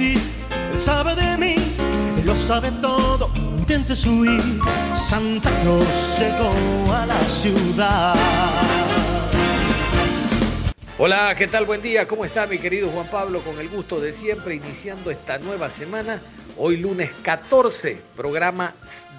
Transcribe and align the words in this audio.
Él 0.00 0.78
sabe 0.78 1.14
de 1.14 1.36
mí, 1.38 1.54
él 2.18 2.26
lo 2.26 2.34
sabe 2.34 2.70
todo. 2.82 3.30
Intentes 3.58 4.06
huir, 4.06 4.42
Santa 4.94 5.50
Claus 5.62 5.86
llegó 6.18 6.92
a 6.92 7.06
la 7.06 7.20
ciudad. 7.22 8.14
Hola, 10.98 11.34
¿qué 11.36 11.46
tal? 11.46 11.66
Buen 11.66 11.82
día, 11.82 12.06
¿cómo 12.06 12.24
está 12.24 12.46
mi 12.46 12.58
querido 12.58 12.90
Juan 12.90 13.08
Pablo? 13.10 13.40
Con 13.40 13.58
el 13.58 13.68
gusto 13.68 14.00
de 14.00 14.12
siempre, 14.12 14.54
iniciando 14.54 15.10
esta 15.10 15.38
nueva 15.38 15.68
semana, 15.68 16.20
hoy 16.56 16.76
lunes 16.76 17.10
14, 17.22 17.98
programa 18.16 18.74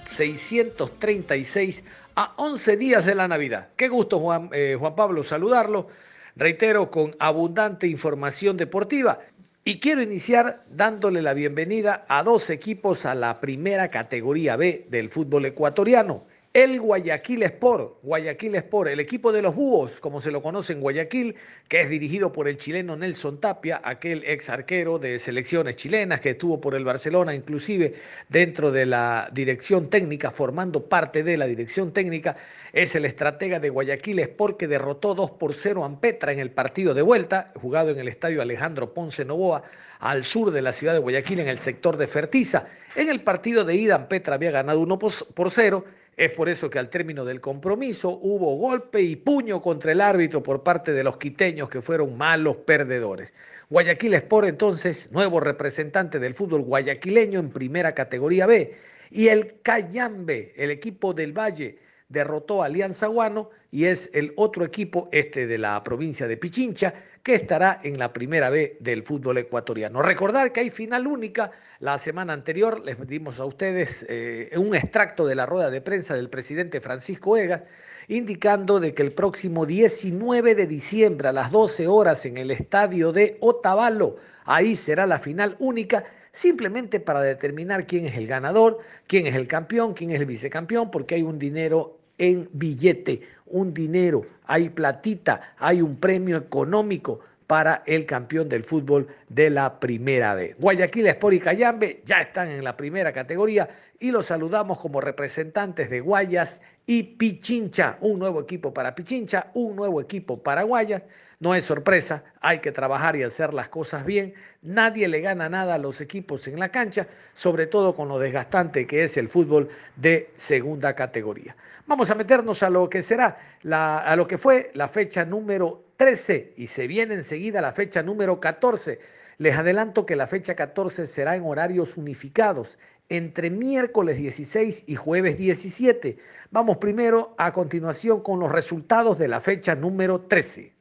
636 0.09 1.84
a 2.16 2.34
11 2.38 2.78
días 2.78 3.05
de 3.05 3.16
la 3.16 3.28
Navidad. 3.28 3.70
Qué 3.75 3.89
gusto, 3.89 4.23
eh, 4.53 4.75
Juan 4.80 4.95
Pablo, 4.95 5.23
saludarlo. 5.23 5.88
Reitero, 6.36 6.91
con 6.91 7.16
abundante 7.20 7.88
información 7.88 8.58
deportiva. 8.58 9.20
Y 9.68 9.80
quiero 9.80 10.02
iniciar 10.02 10.64
dándole 10.70 11.22
la 11.22 11.34
bienvenida 11.34 12.06
a 12.08 12.23
dos 12.23 12.50
equipos 12.50 13.06
a 13.06 13.14
la 13.16 13.42
primera 13.42 13.90
categoría 13.90 14.56
B 14.56 14.88
del 14.90 15.10
fútbol 15.10 15.44
ecuatoriano. 15.44 16.23
El 16.58 16.81
Guayaquil 16.81 17.44
Sport, 17.44 18.00
Guayaquil 18.02 18.55
Sport, 18.55 18.89
el 18.89 19.00
equipo 19.00 19.31
de 19.31 19.44
los 19.44 19.53
búhos, 19.53 20.00
como 20.00 20.22
se 20.22 20.31
lo 20.31 20.41
conoce 20.41 20.73
en 20.73 20.81
Guayaquil, 20.81 21.36
que 21.67 21.81
es 21.81 21.88
dirigido 21.88 22.31
por 22.31 22.47
el 22.47 22.58
chileno 22.58 22.97
Nelson 22.97 23.39
Tapia, 23.39 23.80
aquel 23.83 24.23
ex 24.25 24.49
arquero 24.49 24.97
de 24.97 25.19
selecciones 25.19 25.77
chilenas 25.77 26.19
que 26.19 26.31
estuvo 26.31 26.59
por 26.59 26.73
el 26.73 26.83
Barcelona, 26.83 27.36
inclusive 27.36 27.94
dentro 28.27 28.72
de 28.72 28.88
la 28.88 29.30
dirección 29.31 29.91
técnica, 29.91 30.31
formando 30.31 30.89
parte 30.89 31.22
de 31.22 31.38
la 31.38 31.45
dirección 31.45 31.94
técnica, 31.94 32.36
es 32.73 32.95
el 32.95 33.05
estratega 33.05 33.59
de 33.59 33.69
Guayaquil 33.69 34.17
Sport 34.17 34.58
que 34.58 34.67
derrotó 34.67 35.14
2 35.14 35.30
por 35.33 35.53
0 35.53 35.83
a 35.83 35.86
Ampetra 35.86 36.31
en 36.31 36.39
el 36.39 36.49
partido 36.49 36.95
de 36.95 37.03
vuelta, 37.03 37.52
jugado 37.61 37.92
en 37.92 37.99
el 37.99 38.08
estadio 38.08 38.42
Alejandro 38.42 38.95
Ponce 38.95 39.25
Novoa, 39.25 39.61
al 39.99 40.23
sur 40.23 40.49
de 40.49 40.64
la 40.64 40.73
ciudad 40.73 40.94
de 40.94 40.99
Guayaquil, 40.99 41.39
en 41.39 41.49
el 41.49 41.59
sector 41.59 41.97
de 41.97 42.08
Fertiza. 42.08 42.66
En 42.95 43.09
el 43.09 43.21
partido 43.21 43.64
de 43.64 43.75
ida, 43.75 43.94
Ampetra 43.94 44.33
había 44.33 44.49
ganado 44.49 44.80
1 44.80 44.97
por 44.97 45.52
0 45.52 45.86
es 46.18 46.32
por 46.32 46.50
eso 46.50 46.68
que 46.70 46.80
al 46.80 46.90
término 46.90 47.26
del 47.26 47.40
compromiso 47.40 48.10
hubo 48.10 48.58
golpe 48.58 49.02
y 49.04 49.16
puño 49.16 49.62
contra 49.62 49.92
el 49.92 50.02
árbitro 50.02 50.42
por 50.42 50.64
parte 50.64 50.92
de 50.92 51.04
los 51.04 51.18
quiteños 51.18 51.70
que 51.70 51.84
fueron 51.84 52.18
malos 52.18 52.58
perdedores. 52.58 53.32
Guayaquil 53.70 54.16
Sport 54.16 54.48
entonces, 54.48 55.12
nuevo 55.12 55.40
representante 55.40 56.18
del 56.18 56.34
fútbol 56.34 56.64
guayaquileño 56.64 57.40
en 57.40 57.52
primera 57.52 57.94
categoría 57.94 58.48
B. 58.48 58.73
Y 59.12 59.28
el 59.28 59.62
Cayambe, 59.62 60.54
el 60.58 60.72
equipo 60.72 61.14
del 61.14 61.38
Valle, 61.38 61.78
derrotó 62.10 62.64
a 62.64 62.66
Alianza 62.66 63.08
Guano 63.08 63.52
y 63.70 63.86
es 63.86 64.10
el 64.14 64.34
otro 64.38 64.66
equipo, 64.66 65.10
este 65.12 65.45
de 65.45 65.60
la 65.60 65.84
provincia 65.84 66.28
de 66.28 66.38
Pichincha, 66.38 66.95
que 67.28 67.36
estará 67.36 67.81
en 67.83 68.00
la 68.00 68.14
primera 68.14 68.50
B 68.50 68.78
del 68.80 69.03
fútbol 69.03 69.38
ecuatoriano. 69.38 70.02
Recordar 70.02 70.53
que 70.53 70.61
hay 70.61 70.70
final 70.70 71.08
única. 71.08 71.52
La 71.81 71.97
semana 71.97 72.31
anterior 72.31 72.82
les 72.86 73.05
dimos 73.05 73.42
a 73.42 73.43
ustedes 73.43 74.05
eh, 74.08 74.49
un 74.55 74.73
extracto 74.73 75.26
de 75.26 75.36
la 75.36 75.45
rueda 75.45 75.70
de 75.70 75.82
prensa 75.82 76.14
del 76.14 76.30
presidente 76.30 76.80
Francisco 76.80 77.36
Egas, 77.36 77.64
indicando 78.08 78.80
de 78.80 78.93
que 78.93 79.04
el 79.04 79.11
próximo 79.11 79.65
19 79.65 80.55
de 80.55 80.67
diciembre 80.67 81.27
a 81.27 81.33
las 81.33 81.52
12 81.52 81.88
horas 81.88 82.26
en 82.26 82.38
el 82.38 82.49
estadio 82.49 83.11
de 83.11 83.36
Otavalo, 83.42 84.15
ahí 84.45 84.77
será 84.77 85.05
la 85.05 85.20
final 85.20 85.58
única 85.59 86.05
simplemente 86.32 87.02
para 87.02 87.20
determinar 87.20 87.88
quién 87.88 88.05
es 88.05 88.15
el 88.15 88.27
ganador, 88.27 88.77
quién 89.05 89.27
es 89.27 89.36
el 89.36 89.48
campeón, 89.48 89.95
quién 89.95 90.11
es 90.11 90.21
el 90.21 90.27
vicecampeón, 90.27 90.92
porque 90.92 91.15
hay 91.15 91.23
un 91.23 91.39
dinero 91.39 91.98
en 92.17 92.50
billete, 92.54 93.22
un 93.45 93.73
dinero, 93.73 94.26
hay 94.45 94.70
platita, 94.70 95.55
hay 95.58 95.82
un 95.82 95.98
premio 95.98 96.38
económico 96.38 97.20
para 97.48 97.83
el 97.86 98.05
campeón 98.05 98.50
del 98.50 98.64
fútbol 98.64 99.08
de 99.30 99.50
la 99.50 99.80
primera 99.80 100.36
B. 100.36 100.56
Guayaquil 100.60 101.08
Sport 101.08 101.33
y 101.36 101.39
Cayambe 101.39 102.02
ya 102.06 102.17
están 102.17 102.50
en 102.50 102.64
la 102.64 102.76
primera 102.76 103.14
categoría 103.14 103.70
y 104.00 104.11
los 104.11 104.27
saludamos 104.27 104.80
como 104.80 105.00
representantes 105.00 105.89
de 105.89 106.02
Guayas 106.02 106.61
y 106.86 107.04
Pichincha, 107.04 107.98
un 108.02 108.20
nuevo 108.20 108.42
equipo 108.42 108.73
para 108.73 108.94
Pichincha, 108.94 109.52
un 109.54 109.77
nuevo 109.77 110.02
equipo 110.02 110.44
para 110.44 110.64
Guayas. 110.64 111.04
No 111.39 111.56
es 111.56 111.66
sorpresa, 111.66 112.23
hay 112.42 112.60
que 112.60 112.72
trabajar 112.72 113.16
y 113.16 113.23
hacer 113.23 113.54
las 113.54 113.70
cosas 113.70 114.06
bien. 114.06 114.33
Nadie 114.67 115.08
le 115.08 115.22
gana 115.22 115.48
nada 115.48 115.76
a 115.76 115.78
los 115.78 116.02
equipos 116.02 116.45
en 116.50 116.60
la 116.60 116.67
cancha, 116.67 117.08
sobre 117.33 117.67
todo 117.67 117.95
con 117.95 118.10
lo 118.10 118.20
desgastante 118.20 118.86
que 118.86 119.05
es 119.05 119.16
el 119.16 119.30
fútbol 119.30 119.70
de 119.95 120.32
segunda 120.36 120.94
categoría. 120.94 121.55
Vamos 121.86 122.11
a 122.11 122.16
meternos 122.16 122.61
a 122.64 122.70
lo 122.70 122.89
que 122.89 123.02
será, 123.02 123.38
la, 123.61 124.00
a 124.00 124.14
lo 124.17 124.27
que 124.27 124.38
fue 124.38 124.72
la 124.73 124.89
fecha 124.89 125.23
número 125.23 125.86
13 125.95 126.56
y 126.58 126.67
se 126.67 126.86
viene 126.86 127.14
enseguida 127.14 127.61
la 127.61 127.72
fecha 127.72 128.04
número 128.04 128.42
14. 128.42 129.00
Les 129.38 129.56
adelanto 129.56 130.06
que 130.06 130.18
la 130.18 130.27
fecha 130.27 130.54
14 130.54 131.07
será 131.07 131.38
en 131.38 131.45
horarios 131.45 131.95
unificados 131.95 132.77
entre 133.07 133.50
miércoles 133.50 134.18
16 134.18 134.83
y 134.86 134.95
jueves 134.95 135.38
17. 135.38 136.18
Vamos 136.51 136.75
primero 136.75 137.36
a 137.38 137.54
continuación 137.54 138.19
con 138.22 138.42
los 138.42 138.51
resultados 138.51 139.18
de 139.18 139.30
la 139.30 139.39
fecha 139.39 139.75
número 139.75 140.24
13. 140.24 140.76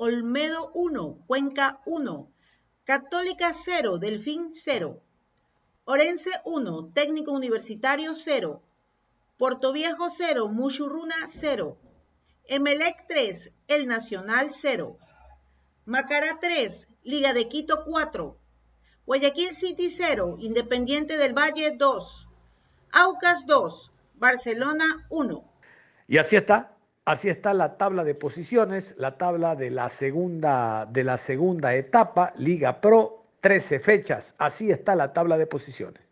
Olmedo 0.00 0.70
1, 0.74 1.24
Cuenca 1.26 1.80
1, 1.84 2.30
Católica 2.84 3.52
0, 3.52 3.98
Delfín 3.98 4.52
0, 4.54 5.02
Orense 5.86 6.30
1, 6.44 6.92
Técnico 6.94 7.32
Universitario 7.32 8.14
0, 8.14 8.62
Portoviejo 9.38 10.08
0, 10.08 10.46
Muchurruna 10.50 11.16
0, 11.28 11.76
Emelec 12.44 13.08
3, 13.08 13.50
El 13.66 13.88
Nacional 13.88 14.50
0, 14.52 14.96
Macará 15.84 16.38
3, 16.40 16.86
Liga 17.02 17.32
de 17.32 17.48
Quito 17.48 17.84
4, 17.84 18.38
Guayaquil 19.04 19.52
City 19.52 19.90
0, 19.90 20.36
Independiente 20.38 21.18
del 21.18 21.36
Valle 21.36 21.72
2, 21.72 22.28
Aucas 22.92 23.46
2, 23.46 23.90
Barcelona 24.14 25.08
1. 25.10 25.44
Y 26.06 26.18
así 26.18 26.36
está, 26.36 26.77
Así 27.08 27.30
está 27.30 27.54
la 27.54 27.78
tabla 27.78 28.04
de 28.04 28.14
posiciones, 28.14 28.94
la 28.98 29.16
tabla 29.16 29.56
de 29.56 29.70
la 29.70 29.88
segunda, 29.88 30.84
de 30.84 31.04
la 31.04 31.16
segunda 31.16 31.74
etapa, 31.74 32.34
Liga 32.36 32.82
Pro, 32.82 33.22
13 33.40 33.78
fechas. 33.78 34.34
Así 34.36 34.70
está 34.70 34.94
la 34.94 35.14
tabla 35.14 35.38
de 35.38 35.46
posiciones. 35.46 36.02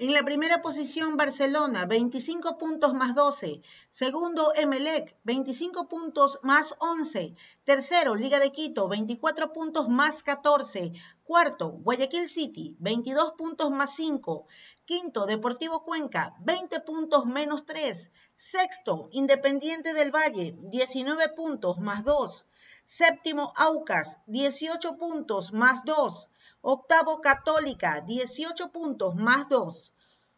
En 0.00 0.12
la 0.12 0.22
primera 0.22 0.62
posición 0.62 1.16
Barcelona, 1.16 1.84
25 1.84 2.56
puntos 2.56 2.94
más 2.94 3.16
12. 3.16 3.62
Segundo 3.90 4.52
Emelec, 4.54 5.16
25 5.24 5.88
puntos 5.88 6.38
más 6.44 6.76
11. 6.78 7.34
Tercero 7.64 8.14
Liga 8.14 8.38
de 8.38 8.52
Quito, 8.52 8.86
24 8.86 9.52
puntos 9.52 9.88
más 9.88 10.22
14. 10.22 10.92
Cuarto 11.24 11.70
Guayaquil 11.70 12.28
City, 12.28 12.76
22 12.78 13.32
puntos 13.32 13.72
más 13.72 13.96
5. 13.96 14.46
Quinto 14.84 15.26
Deportivo 15.26 15.82
Cuenca, 15.82 16.36
20 16.42 16.78
puntos 16.82 17.26
menos 17.26 17.66
3. 17.66 18.12
Sexto, 18.36 19.08
Independiente 19.10 19.94
del 19.94 20.12
Valle, 20.14 20.56
19 20.60 21.30
puntos 21.30 21.80
más 21.80 22.04
2. 22.04 22.46
Séptimo, 22.84 23.52
Aucas, 23.56 24.20
18 24.28 24.96
puntos 24.96 25.52
más 25.52 25.84
2. 25.84 26.28
Octavo, 26.60 27.20
Católica, 27.20 28.00
18 28.00 28.72
puntos 28.72 29.14
más 29.14 29.48
2. 29.48 29.92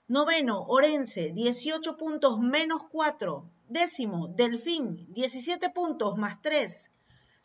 Noveno, 0.06 0.66
Orense, 0.68 1.30
18 1.32 1.96
puntos 1.96 2.38
menos 2.38 2.82
4. 2.92 3.50
Décimo, 3.68 4.28
Delfín, 4.28 5.06
17 5.14 5.70
puntos 5.70 6.18
más 6.18 6.42
3. 6.42 6.90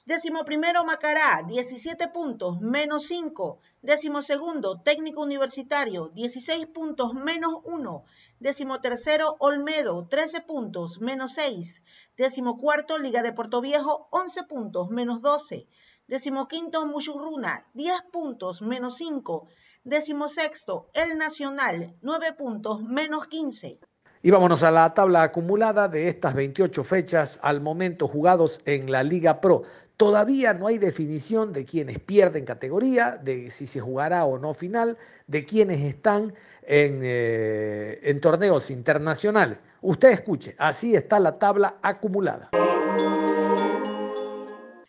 Décimo 0.05 0.43
primero, 0.43 0.83
Macará, 0.83 1.41
17 1.47 2.09
puntos, 2.09 2.59
menos 2.59 3.05
5. 3.05 3.59
Décimo 3.81 4.21
segundo, 4.21 4.81
Técnico 4.81 5.21
Universitario, 5.21 6.09
16 6.09 6.67
puntos, 6.67 7.13
menos 7.13 7.53
1. 7.63 8.03
Décimo 8.39 8.81
tercero, 8.81 9.37
Olmedo, 9.39 10.05
13 10.07 10.41
puntos, 10.41 10.99
menos 10.99 11.33
6. 11.33 11.81
Décimo 12.17 12.57
cuarto, 12.57 12.97
Liga 12.97 13.23
de 13.23 13.31
Puerto 13.31 13.61
Viejo, 13.61 14.09
11 14.11 14.43
puntos, 14.43 14.89
menos 14.89 15.21
12. 15.21 15.65
Décimo 16.07 16.47
quinto, 16.47 16.85
Muchurruna, 16.85 17.65
10 17.73 18.03
puntos, 18.13 18.61
menos 18.61 18.97
5. 18.97 19.47
Décimo 19.83 20.29
sexto, 20.29 20.87
El 20.93 21.17
Nacional, 21.17 21.95
9 22.03 22.33
puntos, 22.37 22.83
menos 22.83 23.25
15. 23.25 23.79
Y 24.21 24.29
vámonos 24.29 24.61
a 24.61 24.69
la 24.69 24.93
tabla 24.93 25.23
acumulada 25.23 25.87
de 25.87 26.07
estas 26.07 26.35
28 26.35 26.83
fechas 26.83 27.39
al 27.41 27.59
momento 27.59 28.07
jugados 28.07 28.61
en 28.65 28.91
la 28.91 29.01
Liga 29.01 29.41
Pro. 29.41 29.63
Todavía 29.97 30.53
no 30.53 30.67
hay 30.67 30.77
definición 30.77 31.51
de 31.51 31.65
quienes 31.65 31.97
pierden 31.97 32.45
categoría, 32.45 33.17
de 33.17 33.49
si 33.49 33.65
se 33.65 33.79
jugará 33.79 34.25
o 34.25 34.37
no 34.37 34.53
final, 34.53 34.99
de 35.25 35.43
quienes 35.43 35.81
están 35.81 36.35
en, 36.61 36.99
eh, 37.01 37.99
en 38.03 38.21
torneos 38.21 38.69
internacionales. 38.69 39.57
Usted 39.81 40.09
escuche, 40.09 40.55
así 40.59 40.95
está 40.95 41.19
la 41.19 41.39
tabla 41.39 41.77
acumulada. 41.81 42.51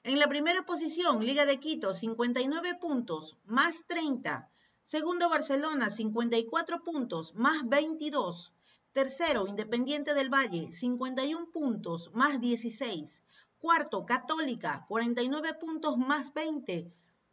En 0.08 0.20
la 0.20 0.28
primera 0.28 0.64
posición, 0.64 1.26
Liga 1.26 1.46
de 1.46 1.58
Quito, 1.58 1.92
59 1.92 2.76
puntos, 2.76 3.36
más 3.44 3.82
30. 3.88 4.48
Segundo, 4.84 5.28
Barcelona, 5.28 5.90
54 5.90 6.84
puntos, 6.84 7.34
más 7.34 7.68
22. 7.68 8.52
Tercero, 8.92 9.48
Independiente 9.48 10.14
del 10.14 10.32
Valle, 10.32 10.70
51 10.70 11.50
puntos, 11.50 12.12
más 12.14 12.40
16. 12.40 13.24
Cuarto, 13.58 14.06
Católica, 14.06 14.84
49 14.86 15.54
puntos, 15.54 15.98
más 15.98 16.32
20. 16.32 16.88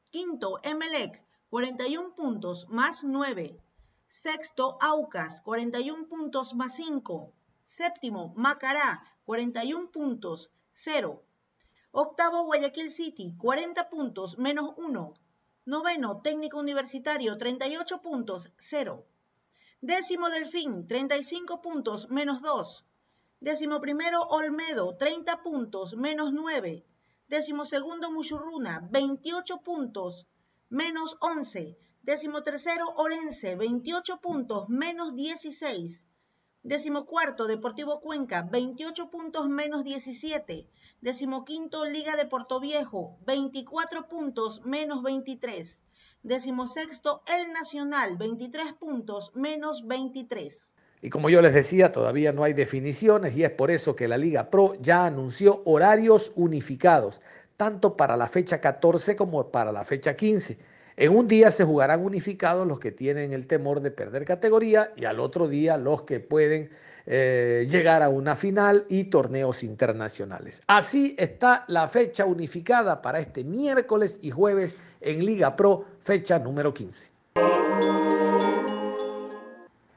Quinto, 0.09 0.59
Emelec, 0.63 1.23
41 1.51 2.15
puntos, 2.15 2.67
más 2.69 3.03
9. 3.03 3.55
Sexto, 4.07 4.79
Aucas, 4.81 5.41
41 5.41 6.07
puntos, 6.07 6.55
más 6.55 6.75
5. 6.77 7.31
Séptimo, 7.65 8.33
Macará, 8.35 9.03
41 9.25 9.91
puntos, 9.91 10.49
0. 10.73 11.23
Octavo, 11.95 12.45
Guayaquil 12.45 12.89
City, 12.89 13.35
40 13.37 13.87
puntos, 13.91 14.39
menos 14.39 14.73
1. 14.77 15.13
Noveno, 15.65 16.21
Técnico 16.23 16.57
Universitario, 16.57 17.37
38 17.37 18.01
puntos, 18.01 18.49
0. 18.57 19.05
Décimo 19.79 20.31
Delfín, 20.31 20.87
35 20.87 21.61
puntos, 21.61 22.09
menos 22.09 22.41
2. 22.41 22.83
Décimo 23.41 23.79
primero 23.79 24.23
Olmedo, 24.23 24.97
30 24.97 25.43
puntos, 25.43 25.95
menos 25.95 26.33
9. 26.33 26.83
Décimo 27.27 27.63
segundo 27.63 28.11
Muchurruna, 28.11 28.87
28 28.89 29.61
puntos, 29.61 30.25
menos 30.69 31.15
11. 31.21 31.77
Décimo 32.01 32.41
tercero 32.41 32.85
Orense, 32.95 33.55
28 33.55 34.19
puntos, 34.19 34.67
menos 34.67 35.13
16. 35.13 36.07
Décimo 36.65 37.05
cuarto 37.05 37.45
Deportivo 37.45 37.99
Cuenca, 37.99 38.47
28 38.49 39.11
puntos, 39.11 39.49
menos 39.49 39.83
17. 39.83 40.65
Décimo 41.01 41.43
quinto 41.43 41.83
Liga 41.83 42.15
de 42.15 42.25
Portoviejo, 42.25 43.17
24 43.25 44.07
puntos, 44.07 44.63
menos 44.63 45.03
23. 45.03 45.83
Decimosexto, 46.23 47.21
el 47.27 47.51
Nacional, 47.51 48.15
23 48.15 48.71
puntos, 48.79 49.33
menos 49.35 49.85
23. 49.85 50.73
Y 51.01 51.09
como 51.09 51.29
yo 51.29 51.41
les 51.41 51.53
decía, 51.53 51.91
todavía 51.91 52.31
no 52.31 52.45
hay 52.45 52.53
definiciones 52.53 53.35
y 53.35 53.43
es 53.43 53.51
por 53.51 53.69
eso 53.69 53.93
que 53.93 54.07
la 54.07 54.15
Liga 54.15 54.49
Pro 54.49 54.75
ya 54.79 55.05
anunció 55.05 55.63
horarios 55.65 56.31
unificados, 56.35 57.19
tanto 57.57 57.97
para 57.97 58.15
la 58.15 58.27
fecha 58.27 58.61
14 58.61 59.17
como 59.17 59.51
para 59.51 59.73
la 59.73 59.83
fecha 59.83 60.15
15. 60.15 60.57
En 60.95 61.15
un 61.15 61.27
día 61.27 61.49
se 61.49 61.63
jugarán 61.63 62.05
unificados 62.05 62.67
los 62.67 62.79
que 62.79 62.91
tienen 62.91 63.33
el 63.33 63.47
temor 63.47 63.81
de 63.81 63.89
perder 63.89 64.25
categoría 64.25 64.91
y 64.95 65.05
al 65.05 65.19
otro 65.19 65.47
día 65.47 65.75
los 65.77 66.03
que 66.03 66.19
pueden 66.19 66.69
eh, 67.07 67.65
llegar 67.67 68.03
a 68.03 68.09
una 68.09 68.35
final 68.35 68.85
y 68.89 69.05
torneos 69.05 69.63
internacionales. 69.63 70.61
Así 70.67 71.15
está 71.17 71.65
la 71.67 71.87
fecha 71.87 72.25
unificada 72.25 73.01
para 73.01 73.19
este 73.19 73.43
miércoles 73.43 74.19
y 74.21 74.29
jueves 74.29 74.75
en 75.01 75.25
Liga 75.25 75.55
Pro, 75.55 75.85
fecha 75.99 76.37
número 76.37 76.73
15. 76.73 77.11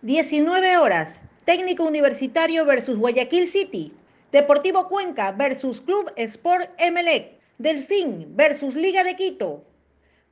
19 0.00 0.78
horas. 0.78 1.20
Técnico 1.44 1.84
Universitario 1.84 2.64
versus 2.64 2.96
Guayaquil 2.96 3.46
City. 3.48 3.92
Deportivo 4.32 4.88
Cuenca 4.88 5.30
versus 5.32 5.80
Club 5.80 6.10
Sport 6.16 6.70
Emelec. 6.78 7.36
Delfín 7.58 8.34
versus 8.34 8.74
Liga 8.74 9.04
de 9.04 9.14
Quito. 9.14 9.65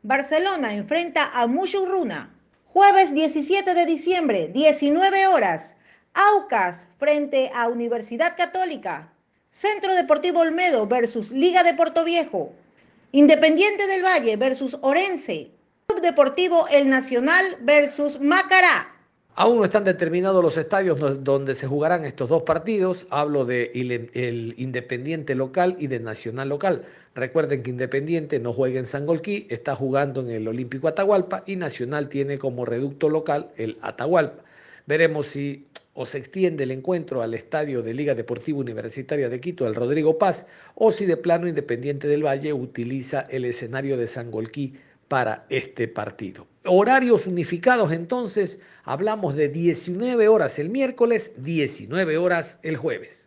Barcelona 0.06 0.75
enfrenta 0.75 1.31
a 1.33 1.47
Mushurruna. 1.47 2.29
Jueves 2.67 3.15
17 3.15 3.73
de 3.73 3.87
diciembre, 3.87 4.49
19 4.49 5.29
horas. 5.29 5.77
Aucas 6.12 6.89
frente 6.99 7.51
a 7.55 7.69
Universidad 7.69 8.37
Católica. 8.37 9.15
Centro 9.51 9.95
Deportivo 9.95 10.41
Olmedo 10.41 10.87
versus 10.87 11.31
Liga 11.31 11.62
de 11.62 11.73
Puerto 11.73 12.05
Viejo. 12.05 12.53
Independiente 13.12 13.87
del 13.87 14.05
Valle 14.05 14.37
versus 14.37 14.77
Orense. 14.83 15.53
Club 15.87 16.03
Deportivo 16.03 16.69
El 16.69 16.91
Nacional 16.91 17.56
versus 17.62 18.21
Macará. 18.21 18.94
Aún 19.36 19.58
no 19.58 19.64
están 19.64 19.82
determinados 19.82 20.44
los 20.44 20.56
estadios 20.56 20.96
donde 21.25 21.54
se 21.54 21.66
jugarán 21.66 22.04
estos 22.04 22.28
dos 22.28 22.44
partidos. 22.44 23.08
Hablo 23.10 23.44
de 23.44 23.69
Independiente 24.56 25.34
local 25.34 25.75
y 25.81 25.88
del 25.88 26.04
Nacional 26.04 26.48
local. 26.48 26.84
Recuerden 27.16 27.64
que 27.64 27.70
Independiente 27.70 28.38
no 28.38 28.52
juega 28.52 28.78
en 28.78 28.86
Sangolquí, 28.86 29.48
está 29.50 29.75
jugando 29.75 30.20
en 30.20 30.31
el 30.31 30.46
Olímpico 30.46 30.86
Atahualpa 30.86 31.42
y 31.46 31.56
Nacional 31.56 32.08
tiene 32.08 32.38
como 32.38 32.64
reducto 32.64 33.08
local 33.08 33.50
el 33.56 33.76
Atahualpa. 33.82 34.44
Veremos 34.86 35.26
si 35.26 35.66
o 35.94 36.06
se 36.06 36.19
extiende 36.19 36.62
el 36.62 36.70
encuentro 36.70 37.20
al 37.20 37.34
estadio 37.34 37.82
de 37.82 37.94
Liga 37.94 38.14
Deportiva 38.14 38.58
Universitaria 38.58 39.28
de 39.28 39.40
Quito, 39.40 39.66
el 39.66 39.75
Rodrigo 39.75 40.16
Paz, 40.16 40.46
o 40.76 40.92
si 40.92 41.06
de 41.06 41.16
plano 41.16 41.48
Independiente 41.48 42.06
del 42.06 42.25
Valle 42.25 42.52
utiliza 42.52 43.22
el 43.31 43.44
escenario 43.44 43.96
de 43.96 44.06
Sangolquí 44.06 44.75
para 45.09 45.47
este 45.49 45.89
partido. 45.89 46.47
Horarios 46.65 47.27
unificados 47.27 47.93
entonces, 47.93 48.59
hablamos 48.85 49.35
de 49.35 49.49
19 49.49 50.29
horas 50.29 50.59
el 50.59 50.71
miércoles, 50.71 51.33
19 51.37 52.17
horas 52.17 52.59
el 52.62 52.77
jueves. 52.77 53.25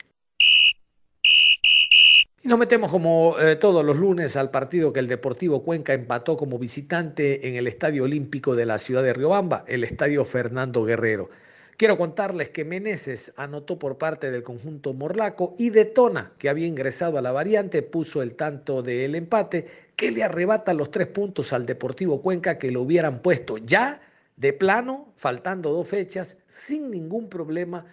Y 2.43 2.47
nos 2.47 2.59
metemos 2.59 2.91
como 2.91 3.37
eh, 3.39 3.55
todos 3.57 3.83
los 3.83 3.97
lunes 3.97 4.35
al 4.35 4.51
partido 4.51 4.93
que 4.93 4.99
el 4.99 5.07
Deportivo 5.07 5.63
Cuenca 5.63 5.93
empató 5.93 6.37
como 6.37 6.57
visitante 6.57 7.47
en 7.47 7.55
el 7.55 7.67
Estadio 7.67 8.05
Olímpico 8.05 8.55
de 8.55 8.65
la 8.65 8.79
ciudad 8.79 9.03
de 9.03 9.13
Riobamba, 9.13 9.65
el 9.67 9.83
Estadio 9.83 10.23
Fernando 10.23 10.83
Guerrero. 10.85 11.29
Quiero 11.77 11.95
contarles 11.95 12.49
que 12.49 12.65
Meneses 12.65 13.33
anotó 13.37 13.77
por 13.77 13.99
parte 13.99 14.31
del 14.31 14.41
conjunto 14.41 14.93
morlaco 14.93 15.55
y 15.59 15.69
Detona, 15.69 16.31
que 16.39 16.49
había 16.49 16.65
ingresado 16.65 17.19
a 17.19 17.21
la 17.21 17.31
variante, 17.31 17.83
puso 17.83 18.23
el 18.23 18.35
tanto 18.35 18.81
del 18.81 19.13
empate 19.13 19.67
que 19.97 20.11
le 20.11 20.23
arrebata 20.23 20.73
los 20.73 20.91
tres 20.91 21.07
puntos 21.07 21.51
al 21.51 21.65
Deportivo 21.65 22.21
Cuenca 22.21 22.59
que 22.59 22.71
lo 22.71 22.83
hubieran 22.83 23.21
puesto 23.21 23.57
ya 23.57 23.99
de 24.37 24.53
plano, 24.53 25.11
faltando 25.15 25.71
dos 25.71 25.87
fechas, 25.87 26.37
sin 26.47 26.91
ningún 26.91 27.27
problema 27.27 27.83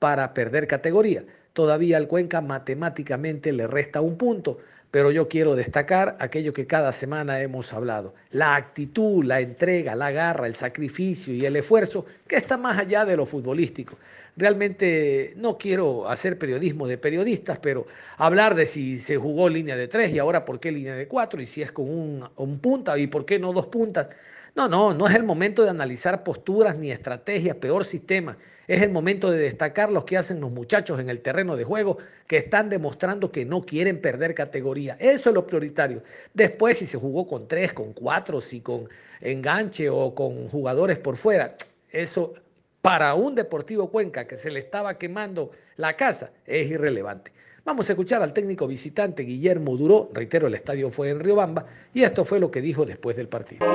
para 0.00 0.34
perder 0.34 0.66
categoría. 0.66 1.24
Todavía 1.56 1.96
al 1.96 2.06
Cuenca 2.06 2.42
matemáticamente 2.42 3.50
le 3.50 3.66
resta 3.66 4.02
un 4.02 4.18
punto, 4.18 4.58
pero 4.90 5.10
yo 5.10 5.26
quiero 5.26 5.56
destacar 5.56 6.14
aquello 6.20 6.52
que 6.52 6.66
cada 6.66 6.92
semana 6.92 7.40
hemos 7.40 7.72
hablado, 7.72 8.12
la 8.30 8.56
actitud, 8.56 9.24
la 9.24 9.40
entrega, 9.40 9.94
la 9.94 10.10
garra, 10.10 10.48
el 10.48 10.54
sacrificio 10.54 11.32
y 11.32 11.46
el 11.46 11.56
esfuerzo 11.56 12.04
que 12.28 12.36
está 12.36 12.58
más 12.58 12.76
allá 12.76 13.06
de 13.06 13.16
lo 13.16 13.24
futbolístico. 13.24 13.96
Realmente 14.36 15.32
no 15.36 15.56
quiero 15.56 16.10
hacer 16.10 16.38
periodismo 16.38 16.86
de 16.86 16.98
periodistas, 16.98 17.58
pero 17.58 17.86
hablar 18.18 18.54
de 18.54 18.66
si 18.66 18.98
se 18.98 19.16
jugó 19.16 19.48
línea 19.48 19.76
de 19.76 19.88
tres 19.88 20.12
y 20.12 20.18
ahora 20.18 20.44
por 20.44 20.60
qué 20.60 20.70
línea 20.70 20.94
de 20.94 21.08
cuatro 21.08 21.40
y 21.40 21.46
si 21.46 21.62
es 21.62 21.72
con 21.72 21.88
un, 21.88 22.28
un 22.36 22.58
punta 22.58 22.98
y 22.98 23.06
por 23.06 23.24
qué 23.24 23.38
no 23.38 23.54
dos 23.54 23.68
puntas. 23.68 24.08
No, 24.54 24.68
no, 24.68 24.92
no 24.92 25.08
es 25.08 25.14
el 25.14 25.24
momento 25.24 25.62
de 25.62 25.70
analizar 25.70 26.22
posturas 26.22 26.76
ni 26.76 26.90
estrategias, 26.90 27.56
peor 27.56 27.86
sistema. 27.86 28.36
Es 28.66 28.82
el 28.82 28.90
momento 28.90 29.30
de 29.30 29.38
destacar 29.38 29.92
los 29.92 30.04
que 30.04 30.16
hacen 30.16 30.40
los 30.40 30.50
muchachos 30.50 30.98
en 30.98 31.08
el 31.08 31.20
terreno 31.20 31.56
de 31.56 31.64
juego 31.64 31.98
que 32.26 32.38
están 32.38 32.68
demostrando 32.68 33.30
que 33.30 33.44
no 33.44 33.62
quieren 33.62 34.00
perder 34.00 34.34
categoría. 34.34 34.96
Eso 34.98 35.30
es 35.30 35.34
lo 35.34 35.46
prioritario. 35.46 36.02
Después, 36.34 36.78
si 36.78 36.86
se 36.86 36.98
jugó 36.98 37.26
con 37.26 37.46
tres, 37.46 37.72
con 37.72 37.92
cuatro, 37.92 38.40
si 38.40 38.60
con 38.60 38.88
enganche 39.20 39.88
o 39.88 40.14
con 40.14 40.48
jugadores 40.48 40.98
por 40.98 41.16
fuera, 41.16 41.56
eso 41.90 42.34
para 42.82 43.14
un 43.14 43.34
Deportivo 43.34 43.90
Cuenca 43.90 44.26
que 44.26 44.36
se 44.36 44.50
le 44.50 44.60
estaba 44.60 44.98
quemando 44.98 45.50
la 45.76 45.96
casa 45.96 46.30
es 46.46 46.70
irrelevante. 46.70 47.32
Vamos 47.64 47.88
a 47.88 47.92
escuchar 47.94 48.22
al 48.22 48.32
técnico 48.32 48.68
visitante 48.68 49.24
Guillermo 49.24 49.76
Duró, 49.76 50.08
reitero, 50.12 50.46
el 50.46 50.54
estadio 50.54 50.88
fue 50.88 51.10
en 51.10 51.18
Riobamba, 51.18 51.66
y 51.92 52.04
esto 52.04 52.24
fue 52.24 52.38
lo 52.38 52.48
que 52.48 52.60
dijo 52.60 52.86
después 52.86 53.16
del 53.16 53.26
partido. 53.26 53.66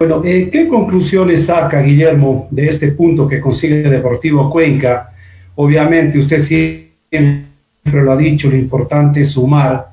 Bueno, 0.00 0.22
eh, 0.24 0.48
¿qué 0.50 0.66
conclusiones 0.66 1.44
saca 1.44 1.82
Guillermo 1.82 2.48
de 2.50 2.68
este 2.68 2.92
punto 2.92 3.28
que 3.28 3.38
consigue 3.38 3.82
Deportivo 3.82 4.48
Cuenca? 4.48 5.12
Obviamente 5.56 6.18
usted 6.18 6.40
siempre 6.40 7.44
lo 7.84 8.10
ha 8.10 8.16
dicho, 8.16 8.48
lo 8.48 8.56
importante 8.56 9.20
es 9.20 9.32
sumar, 9.32 9.88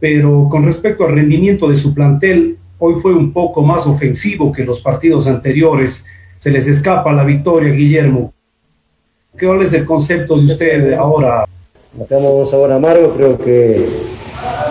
pero 0.00 0.48
con 0.50 0.64
respecto 0.64 1.04
al 1.04 1.12
rendimiento 1.12 1.68
de 1.68 1.76
su 1.76 1.92
plantel, 1.92 2.56
hoy 2.78 2.94
fue 3.02 3.12
un 3.12 3.30
poco 3.30 3.60
más 3.60 3.86
ofensivo 3.86 4.50
que 4.50 4.64
los 4.64 4.80
partidos 4.80 5.26
anteriores. 5.26 6.02
Se 6.38 6.50
les 6.50 6.66
escapa 6.66 7.12
la 7.12 7.22
victoria, 7.22 7.74
Guillermo. 7.74 8.32
¿Cuál 9.38 9.60
es 9.60 9.74
el 9.74 9.84
concepto 9.84 10.38
de 10.38 10.46
usted 10.46 10.92
ahora? 10.94 11.44
Matamos 11.98 12.32
un 12.32 12.46
sabor 12.46 12.72
amargo, 12.72 13.12
creo 13.14 13.36
que 13.36 13.86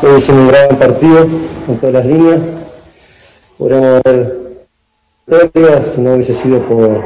hoy 0.02 0.24
un 0.28 0.48
gran 0.48 0.76
partido 0.76 1.28
con 1.68 1.78
todas 1.78 1.94
las 1.94 2.06
líneas. 2.08 2.42
Podríamos 3.60 4.02
haber 4.04 4.41
si 5.28 6.02
no 6.02 6.14
hubiese 6.14 6.34
sido 6.34 6.60
por, 6.68 7.02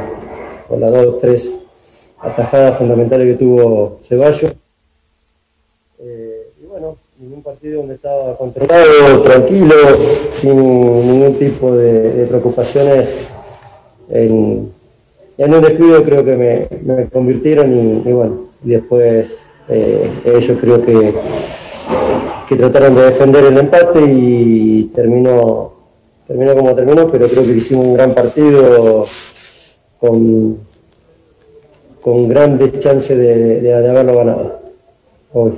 por 0.68 0.78
las 0.78 0.92
dos 0.92 1.18
tres 1.20 1.58
atajadas 2.18 2.78
fundamentales 2.78 3.26
que 3.28 3.44
tuvo 3.44 3.96
Ceballos. 4.00 4.52
Eh, 5.98 6.48
y 6.60 6.66
bueno, 6.66 6.96
ningún 7.18 7.42
partido 7.42 7.78
donde 7.78 7.94
estaba 7.94 8.36
controlado, 8.36 9.22
tranquilo, 9.22 9.74
sin 10.32 10.56
ningún 10.56 11.34
tipo 11.38 11.74
de, 11.74 12.26
preocupaciones. 12.26 13.20
En, 14.08 14.72
un 15.38 15.60
descuido 15.60 16.02
creo 16.02 16.24
que 16.24 16.68
me, 16.82 17.08
convirtieron 17.08 18.02
y, 18.06 18.12
bueno, 18.12 18.46
después 18.62 19.46
eh, 19.68 20.10
ellos 20.24 20.58
creo 20.60 20.80
que, 20.80 21.14
que 22.48 22.56
trataron 22.56 22.94
de 22.94 23.02
defender 23.02 23.44
el 23.44 23.58
empate 23.58 24.00
y 24.00 24.84
terminó, 24.94 25.72
terminó 26.26 26.54
como 26.54 26.74
terminó, 26.74 27.10
pero 27.10 27.28
creo 27.28 27.44
que 27.44 27.52
hicimos 27.52 27.86
un 27.86 27.94
gran 27.94 28.14
partido 28.14 29.06
con, 29.98 30.58
con 32.00 32.28
grandes 32.28 32.78
chances 32.78 33.18
de, 33.18 33.74
haberlo 33.74 34.16
ganado 34.16 34.60
hoy. 35.32 35.52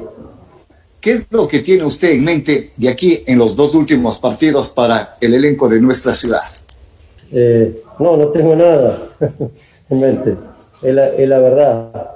¿Qué 1.01 1.13
es 1.13 1.27
lo 1.31 1.47
que 1.47 1.61
tiene 1.61 1.85
usted 1.85 2.11
en 2.11 2.25
mente 2.25 2.73
de 2.77 2.89
aquí 2.89 3.23
en 3.27 3.39
los 3.39 3.55
dos 3.55 3.75
últimos 3.75 4.19
partidos 4.19 4.71
para 4.71 5.15
el 5.21 5.35
elenco 5.35 5.69
de 5.69 5.81
nuestra 5.81 6.13
ciudad? 6.13 6.41
Eh, 7.33 7.83
no, 7.99 8.17
no 8.17 8.29
tengo 8.29 8.57
nada 8.57 8.99
en 9.91 10.01
mente. 10.01 10.37
Es 10.83 10.95
la, 10.95 11.39
verdad. 11.39 12.13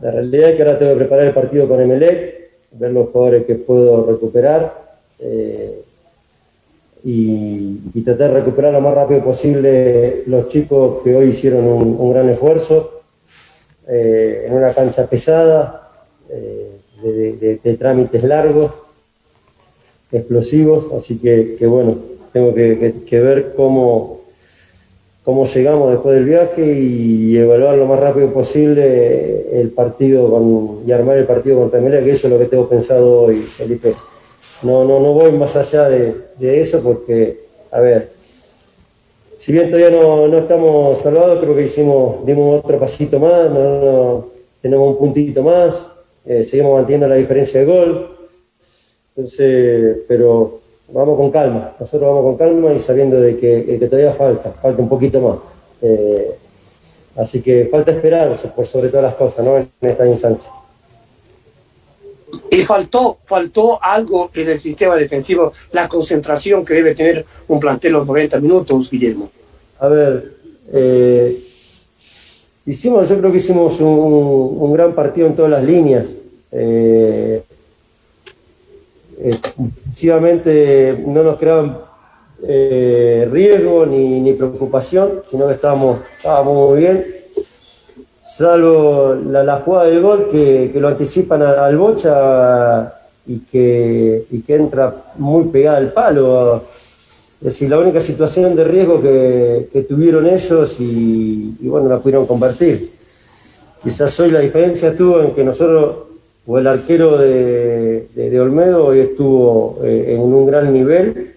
La 0.00 0.10
realidad 0.10 0.50
es 0.50 0.56
que 0.56 0.62
ahora 0.62 0.78
tengo 0.78 0.92
que 0.92 0.98
preparar 0.98 1.26
el 1.26 1.34
partido 1.34 1.68
con 1.68 1.80
Emelec, 1.80 2.50
ver 2.72 2.90
los 2.92 3.08
jugadores 3.08 3.44
que 3.44 3.56
puedo 3.56 4.06
recuperar 4.06 4.82
eh, 5.18 5.82
y, 7.04 8.00
tratar 8.04 8.30
de 8.30 8.40
recuperar 8.40 8.72
lo 8.72 8.80
más 8.80 8.94
rápido 8.94 9.22
posible 9.22 10.24
los 10.26 10.48
chicos 10.48 11.02
que 11.02 11.14
hoy 11.14 11.28
hicieron 11.28 11.64
un, 11.64 12.12
gran 12.12 12.28
esfuerzo 12.28 13.02
eh, 13.86 14.46
en 14.48 14.54
una 14.54 14.72
cancha 14.72 15.06
pesada 15.06 15.82
de, 17.02 17.76
trámites 17.78 18.22
largos, 18.22 18.72
explosivos, 20.10 20.92
así 20.92 21.18
que, 21.18 21.66
bueno, 21.66 21.96
tengo 22.32 22.54
que, 22.54 23.20
ver 23.20 23.54
cómo, 23.54 24.20
cómo 25.22 25.44
llegamos 25.44 25.90
después 25.90 26.14
del 26.16 26.24
viaje 26.24 26.64
y 26.64 27.36
evaluar 27.36 27.76
lo 27.76 27.86
más 27.86 28.00
rápido 28.00 28.32
posible 28.32 29.60
el 29.60 29.70
partido 29.70 30.30
con, 30.30 30.80
y 30.86 30.92
armar 30.92 31.18
el 31.18 31.26
partido 31.26 31.58
contra 31.58 31.80
Melec, 31.80 32.04
que 32.04 32.12
eso 32.12 32.26
es 32.26 32.32
lo 32.32 32.38
que 32.38 32.46
tengo 32.46 32.68
pensado 32.68 33.22
hoy, 33.22 33.38
Felipe. 33.38 33.94
No, 34.62 34.84
no, 34.84 35.00
no 35.00 35.12
voy 35.12 35.32
más 35.32 35.56
allá 35.56 35.88
de, 35.88 36.60
eso 36.60 36.80
porque, 36.82 37.40
a 37.72 37.80
ver, 37.80 38.10
si 39.32 39.50
bien 39.52 39.68
todavía 39.68 39.90
no, 39.90 40.38
estamos 40.38 40.98
salvados, 40.98 41.40
creo 41.40 41.56
que 41.56 41.64
hicimos, 41.64 42.24
dimos 42.24 42.62
otro 42.64 42.78
pasito 42.78 43.18
más, 43.18 43.50
tenemos 44.60 44.90
un 44.90 44.98
puntito 44.98 45.42
más, 45.42 45.90
eh, 46.24 46.44
seguimos 46.44 46.74
manteniendo 46.74 47.08
la 47.08 47.16
diferencia 47.16 47.60
de 47.60 47.66
gol. 47.66 48.16
Entonces, 49.16 49.98
pero 50.06 50.60
vamos 50.88 51.16
con 51.16 51.30
calma, 51.32 51.74
nosotros 51.80 52.08
vamos 52.08 52.24
con 52.24 52.36
calma 52.36 52.72
y 52.72 52.78
sabiendo 52.78 53.20
de 53.20 53.36
que, 53.36 53.78
todavía 53.90 54.12
falta, 54.12 54.52
falta 54.52 54.80
un 54.80 54.88
poquito 54.88 55.20
más. 55.20 55.38
Eh, 55.82 56.36
así 57.16 57.42
que 57.42 57.66
falta 57.66 57.90
esperar 57.90 58.36
por 58.54 58.64
sobre 58.64 58.90
todas 58.90 59.04
las 59.06 59.14
cosas, 59.14 59.44
¿no? 59.44 59.58
En 59.58 59.68
esta 59.80 60.06
instancia. 60.06 60.52
Y 62.50 62.62
faltó, 62.62 63.18
faltó 63.24 63.82
algo 63.82 64.30
en 64.34 64.50
el 64.50 64.60
sistema 64.60 64.96
defensivo, 64.96 65.52
la 65.72 65.88
concentración 65.88 66.64
que 66.64 66.74
debe 66.74 66.94
tener 66.94 67.24
un 67.48 67.60
plantel 67.60 67.92
los 67.92 68.06
90 68.06 68.40
minutos, 68.40 68.90
Guillermo. 68.90 69.30
A 69.78 69.88
ver, 69.88 70.36
eh, 70.72 71.42
Hicimos, 72.64 73.08
yo 73.08 73.18
creo 73.18 73.32
que 73.32 73.38
hicimos 73.38 73.80
un, 73.80 74.72
gran 74.72 74.94
partido 74.94 75.26
en 75.26 75.34
todas 75.34 75.50
las 75.50 75.64
líneas. 75.64 76.20
Eh, 76.52 77.42
excesivamente 79.20 81.02
no 81.04 81.24
nos 81.24 81.38
creaban 81.38 81.78
eh, 82.46 83.28
riesgo 83.32 83.84
ni, 83.84 84.32
preocupación, 84.34 85.22
sino 85.26 85.48
que 85.48 85.54
estábamos, 85.54 86.00
estábamos 86.16 86.70
muy 86.70 86.78
bien. 86.78 87.04
Salvo 88.22 89.16
la, 89.16 89.56
jugada 89.56 89.86
del 89.86 90.00
gol 90.00 90.28
que, 90.30 90.70
lo 90.76 90.86
anticipan 90.86 91.42
al, 91.42 91.76
bocha 91.76 92.94
y 93.26 93.40
que, 93.40 94.26
y 94.30 94.42
que 94.42 94.54
entra 94.54 94.94
muy 95.16 95.46
pegada 95.48 95.78
al 95.78 95.92
palo. 95.92 96.62
Es 97.40 97.46
decir, 97.46 97.68
la 97.68 97.80
única 97.80 98.00
situación 98.00 98.54
de 98.54 98.62
riesgo 98.62 99.02
que, 99.02 99.86
tuvieron 99.88 100.28
ellos 100.28 100.76
y, 100.78 101.56
bueno, 101.62 101.88
la 101.88 101.98
pudieron 101.98 102.24
convertir. 102.24 102.92
Quizás 103.82 104.20
hoy 104.20 104.30
la 104.30 104.38
diferencia 104.38 104.90
estuvo 104.90 105.20
en 105.20 105.34
que 105.34 105.42
nosotros, 105.42 105.96
o 106.46 106.58
el 106.60 106.68
arquero 106.68 107.18
de, 107.18 108.38
Olmedo 108.40 108.86
hoy 108.86 109.00
estuvo 109.00 109.80
eh, 109.82 110.14
en 110.14 110.20
un 110.20 110.46
gran 110.46 110.72
nivel 110.72 111.31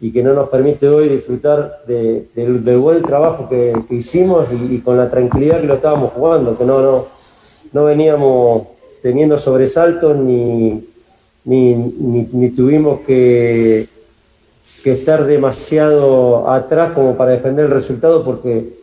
y 0.00 0.12
que 0.12 0.22
no 0.22 0.32
nos 0.32 0.48
permite 0.48 0.88
hoy 0.88 1.08
disfrutar 1.08 1.82
del 1.86 2.78
buen 2.78 3.02
trabajo 3.02 3.48
que, 3.48 3.74
hicimos 3.90 4.46
y, 4.70 4.78
con 4.80 4.96
la 4.96 5.10
tranquilidad 5.10 5.60
que 5.60 5.66
lo 5.66 5.74
estábamos 5.74 6.12
jugando, 6.12 6.56
que 6.56 6.64
no, 6.64 6.80
no, 6.80 7.06
no 7.72 7.84
veníamos 7.84 8.68
teniendo 9.02 9.36
sobresaltos 9.38 10.16
ni, 10.16 10.84
ni 11.44 12.50
tuvimos 12.50 13.00
que 13.00 13.88
que 14.82 14.92
estar 14.92 15.24
demasiado 15.24 16.48
atrás 16.50 16.92
como 16.92 17.16
para 17.16 17.32
defender 17.32 17.66
el 17.66 17.70
resultado 17.70 18.24
porque 18.24 18.74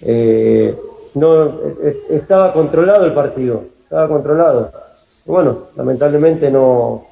eh, 0.00 0.74
no 1.14 1.60
estaba 2.08 2.52
controlado 2.52 3.04
el 3.04 3.12
partido, 3.12 3.64
estaba 3.84 4.08
controlado. 4.08 4.72
Bueno, 5.26 5.58
lamentablemente 5.76 6.50
no, 6.50 7.04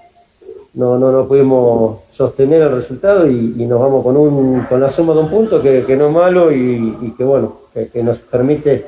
no, 0.74 0.98
no, 0.98 1.26
pudimos 1.26 2.00
sostener 2.10 2.62
el 2.62 2.72
resultado 2.72 3.28
y, 3.28 3.66
nos 3.66 3.80
vamos 3.80 4.04
con, 4.04 4.16
un, 4.16 4.62
con 4.62 4.80
la 4.80 4.88
suma 4.88 5.14
de 5.14 5.20
un 5.20 5.30
punto 5.30 5.60
que, 5.60 5.84
no 5.96 6.08
es 6.08 6.12
malo 6.12 6.52
y, 6.52 7.12
que 7.16 7.24
bueno, 7.24 7.62
que, 7.72 8.02
nos 8.02 8.18
permite 8.18 8.86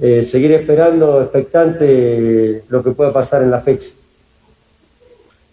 eh, 0.00 0.22
seguir 0.22 0.52
esperando 0.52 1.20
expectante 1.22 2.64
lo 2.68 2.82
que 2.82 2.92
pueda 2.92 3.12
pasar 3.12 3.42
en 3.42 3.50
la 3.50 3.60
fecha 3.60 3.90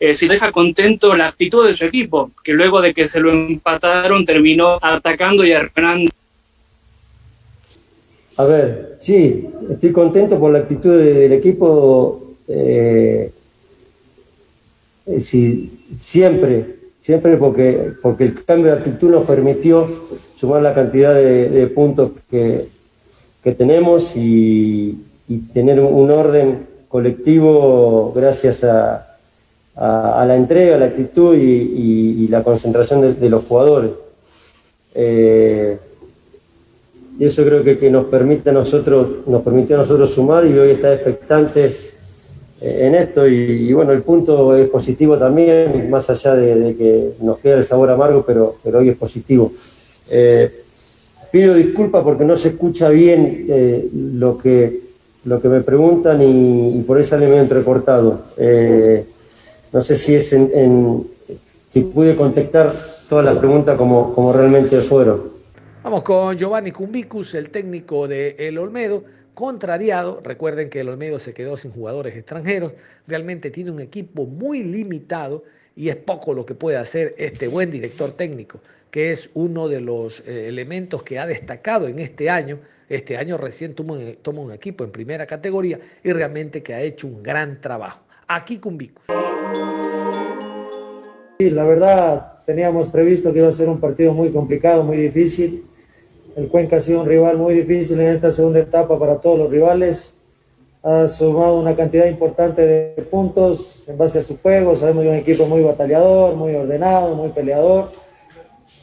eh, 0.03 0.15
si 0.15 0.27
deja 0.27 0.51
contento 0.51 1.15
la 1.15 1.27
actitud 1.27 1.67
de 1.67 1.75
su 1.75 1.85
equipo, 1.85 2.31
que 2.43 2.53
luego 2.53 2.81
de 2.81 2.91
que 2.91 3.05
se 3.05 3.19
lo 3.19 3.31
empataron 3.31 4.25
terminó 4.25 4.79
atacando 4.81 5.45
y 5.45 5.51
arruinando. 5.51 6.09
A 8.37 8.45
ver, 8.45 8.95
sí, 8.99 9.47
estoy 9.69 9.91
contento 9.91 10.39
por 10.39 10.53
la 10.53 10.57
actitud 10.57 10.97
del 10.97 11.33
equipo. 11.33 12.35
Eh, 12.47 13.31
eh, 15.05 15.21
siempre, 15.91 16.75
siempre 16.99 17.37
porque, 17.37 17.93
porque 18.01 18.25
el 18.25 18.45
cambio 18.45 18.71
de 18.71 18.77
actitud 18.77 19.09
nos 19.09 19.25
permitió 19.25 19.87
sumar 20.35 20.61
la 20.61 20.73
cantidad 20.73 21.13
de, 21.15 21.67
puntos 21.67 22.11
que, 22.29 22.69
tenemos 23.57 24.15
y, 24.15 24.97
tener 25.53 25.79
un 25.79 26.11
orden 26.11 26.67
colectivo 26.89 28.11
gracias 28.13 28.63
a, 28.63 29.11
a, 29.75 30.25
la 30.27 30.35
entrega, 30.35 30.77
la 30.77 30.87
actitud 30.87 31.35
y, 31.35 32.27
la 32.27 32.43
concentración 32.43 33.19
de, 33.19 33.29
los 33.29 33.43
jugadores. 33.45 33.91
Eh, 34.93 35.77
y 37.19 37.25
eso 37.25 37.43
creo 37.43 37.63
que, 37.63 37.77
que, 37.77 37.89
nos 37.89 38.05
permite 38.05 38.49
a 38.49 38.53
nosotros, 38.53 39.27
nos 39.27 39.41
permitió 39.41 39.75
a 39.75 39.79
nosotros 39.79 40.13
sumar 40.13 40.45
y 40.45 40.57
hoy 40.57 40.71
está 40.71 40.93
expectante 40.93 41.75
en 42.61 42.95
esto 42.95 43.27
y, 43.27 43.73
bueno, 43.73 43.91
el 43.91 44.03
punto 44.03 44.55
es 44.55 44.69
positivo 44.69 45.17
también, 45.17 45.89
más 45.89 46.09
allá 46.09 46.35
de, 46.35 46.75
que 46.75 47.13
nos 47.21 47.39
queda 47.39 47.57
el 47.57 47.63
sabor 47.63 47.89
amargo, 47.89 48.23
pero, 48.25 48.55
pero 48.63 48.79
hoy 48.79 48.89
es 48.89 48.97
positivo. 48.97 49.51
Eh, 50.09 50.63
pido 51.31 51.55
disculpas 51.55 52.03
porque 52.03 52.23
no 52.23 52.37
se 52.37 52.49
escucha 52.49 52.89
bien 52.89 53.47
lo, 54.15 54.37
que, 54.37 54.79
lo 55.25 55.41
que 55.41 55.47
me 55.47 55.61
preguntan 55.61 56.21
y, 56.21 56.83
por 56.83 56.99
eso 56.99 57.11
sale 57.11 57.27
medio 57.27 57.41
entrecortado. 57.41 58.21
No 59.73 59.81
sé 59.81 59.95
si 59.95 60.15
es 60.15 60.33
en, 60.33 61.07
si 61.69 61.81
pude 61.81 62.15
contestar 62.15 62.73
todas 63.07 63.23
las 63.23 63.37
preguntas 63.37 63.77
como, 63.77 64.13
como 64.13 64.33
realmente 64.33 64.77
fueron. 64.81 65.31
Vamos 65.83 66.03
con 66.03 66.37
Giovanni 66.37 66.71
Cumbicus, 66.71 67.33
el 67.33 67.49
técnico 67.49 68.07
de 68.07 68.35
El 68.37 68.57
Olmedo, 68.57 69.03
contrariado. 69.33 70.21
Recuerden 70.23 70.69
que 70.69 70.81
el 70.81 70.89
Olmedo 70.89 71.19
se 71.19 71.33
quedó 71.33 71.57
sin 71.57 71.71
jugadores 71.71 72.15
extranjeros. 72.15 72.73
Realmente 73.07 73.51
tiene 73.51 73.71
un 73.71 73.79
equipo 73.79 74.25
muy 74.25 74.63
limitado 74.63 75.43
y 75.75 75.89
es 75.89 75.95
poco 75.95 76.33
lo 76.33 76.45
que 76.45 76.55
puede 76.55 76.77
hacer 76.77 77.15
este 77.17 77.47
buen 77.47 77.71
director 77.71 78.11
técnico, 78.11 78.59
que 78.89 79.11
es 79.11 79.29
uno 79.33 79.67
de 79.67 79.81
los 79.81 80.21
eh, 80.21 80.47
elementos 80.47 81.03
que 81.03 81.19
ha 81.19 81.25
destacado 81.25 81.87
en 81.87 81.99
este 81.99 82.29
año. 82.29 82.59
Este 82.89 83.15
año 83.15 83.37
recién 83.37 83.73
toma 83.73 84.41
un 84.41 84.51
equipo 84.51 84.83
en 84.83 84.91
primera 84.91 85.25
categoría 85.25 85.79
y 86.03 86.11
realmente 86.11 86.61
que 86.61 86.73
ha 86.73 86.81
hecho 86.81 87.07
un 87.07 87.23
gran 87.23 87.61
trabajo 87.61 88.01
aquí 88.27 88.57
con 88.57 88.77
Vico. 88.77 89.01
Sí, 91.39 91.49
la 91.49 91.63
verdad 91.63 92.43
teníamos 92.45 92.89
previsto 92.89 93.31
que 93.31 93.39
iba 93.39 93.47
a 93.47 93.51
ser 93.51 93.69
un 93.69 93.79
partido 93.79 94.13
muy 94.13 94.29
complicado, 94.31 94.83
muy 94.83 94.97
difícil. 94.97 95.65
El 96.35 96.47
Cuenca 96.47 96.77
ha 96.77 96.81
sido 96.81 97.01
un 97.01 97.07
rival 97.07 97.37
muy 97.37 97.53
difícil 97.53 97.99
en 97.99 98.07
esta 98.07 98.31
segunda 98.31 98.59
etapa 98.59 98.97
para 98.97 99.17
todos 99.17 99.37
los 99.37 99.49
rivales. 99.49 100.17
Ha 100.83 101.07
sumado 101.07 101.59
una 101.59 101.75
cantidad 101.75 102.05
importante 102.05 102.65
de 102.65 103.01
puntos 103.03 103.83
en 103.87 103.97
base 103.97 104.19
a 104.19 104.21
su 104.21 104.37
juego. 104.37 104.75
Sabemos 104.75 105.03
que 105.03 105.09
es 105.09 105.13
un 105.13 105.19
equipo 105.19 105.45
muy 105.45 105.61
batallador, 105.61 106.35
muy 106.35 106.55
ordenado, 106.55 107.15
muy 107.15 107.29
peleador. 107.29 107.91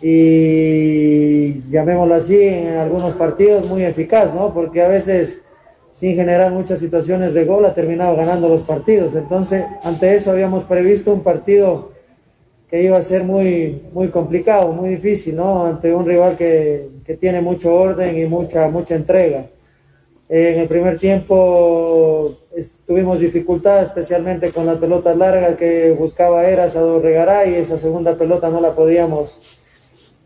Y 0.00 1.62
llamémoslo 1.70 2.14
así, 2.14 2.40
en 2.40 2.76
algunos 2.76 3.14
partidos 3.14 3.66
muy 3.66 3.82
eficaz, 3.82 4.32
¿no? 4.32 4.54
Porque 4.54 4.82
a 4.82 4.88
veces 4.88 5.42
sin 5.90 6.14
generar 6.14 6.52
muchas 6.52 6.78
situaciones 6.78 7.34
de 7.34 7.44
gol 7.44 7.64
ha 7.64 7.74
terminado 7.74 8.14
ganando 8.14 8.48
los 8.48 8.62
partidos. 8.62 9.16
Entonces, 9.16 9.64
ante 9.82 10.14
eso 10.14 10.30
habíamos 10.30 10.62
previsto 10.64 11.12
un 11.12 11.22
partido 11.22 11.90
que 12.68 12.82
iba 12.82 12.98
a 12.98 13.02
ser 13.02 13.24
muy, 13.24 13.82
muy 13.92 14.08
complicado, 14.08 14.72
muy 14.72 14.90
difícil, 14.90 15.36
¿no? 15.36 15.64
Ante 15.64 15.94
un 15.94 16.04
rival 16.04 16.36
que, 16.36 16.88
que 17.04 17.16
tiene 17.16 17.40
mucho 17.40 17.74
orden 17.74 18.18
y 18.18 18.26
mucha, 18.26 18.68
mucha 18.68 18.94
entrega. 18.94 19.46
En 20.28 20.58
el 20.58 20.68
primer 20.68 20.98
tiempo 20.98 22.36
tuvimos 22.86 23.20
dificultades, 23.20 23.88
especialmente 23.88 24.52
con 24.52 24.66
las 24.66 24.76
pelotas 24.76 25.16
largas 25.16 25.54
que 25.56 25.92
buscaba 25.98 26.46
Eras 26.46 26.76
a 26.76 27.46
y 27.46 27.54
esa 27.54 27.78
segunda 27.78 28.14
pelota 28.14 28.50
no 28.50 28.60
la 28.60 28.74
podíamos 28.74 29.58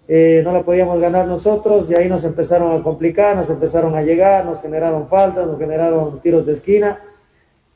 eh, 0.09 0.43
no 0.45 0.53
la 0.53 0.63
podíamos 0.63 1.01
ganar 1.01 1.29
nosotros 1.29 1.89
y 1.89 1.95
ahí 1.95 2.09
nos 2.09 2.25
empezaron 2.25 2.79
a 2.79 2.83
complicar, 2.83 3.37
nos 3.37 3.49
empezaron 3.49 3.95
a 3.95 4.03
llegar, 4.03 4.45
nos 4.45 4.61
generaron 4.61 5.07
faltas, 5.07 5.47
nos 5.47 5.59
generaron 5.59 6.21
tiros 6.21 6.45
de 6.45 6.53
esquina 6.53 6.99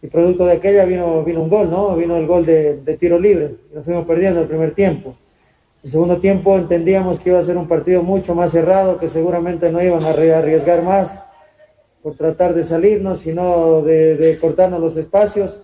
y 0.03 0.09
producto 0.09 0.47
de 0.47 0.53
aquella 0.53 0.85
vino, 0.85 1.25
vino 1.25 1.43
un 1.43 1.49
gol, 1.49 1.71
¿no? 1.71 1.97
Vino 1.97 2.17
el 2.17 2.27
gol 2.27 2.45
de, 2.45 2.97
tiro 2.99 3.19
libre. 3.19 3.57
Nos 3.73 3.85
fuimos 3.85 4.07
perdiendo 4.07 4.41
el 4.41 4.47
primer 4.47 4.75
tiempo. 4.75 5.17
El 5.83 5.91
segundo 5.91 6.19
tiempo 6.19 6.57
entendíamos 6.57 7.19
que 7.19 7.31
iba 7.31 7.39
a 7.39 7.43
ser 7.43 7.57
un 7.57 7.69
partido 7.69 8.03
mucho 8.03 8.35
más 8.35 8.53
cerrado, 8.53 8.99
que 8.99 9.09
seguramente 9.09 9.71
no 9.71 9.83
iban 9.83 10.03
a 10.05 10.11
arriesgar 10.11 10.83
más 10.83 11.27
por 12.03 12.17
tratar 12.17 12.55
de 12.55 12.63
salirnos, 12.63 13.21
sino 13.21 13.83
de, 13.83 14.17
de 14.17 14.39
cortarnos 14.39 14.81
los 14.81 14.97
espacios. 14.97 15.63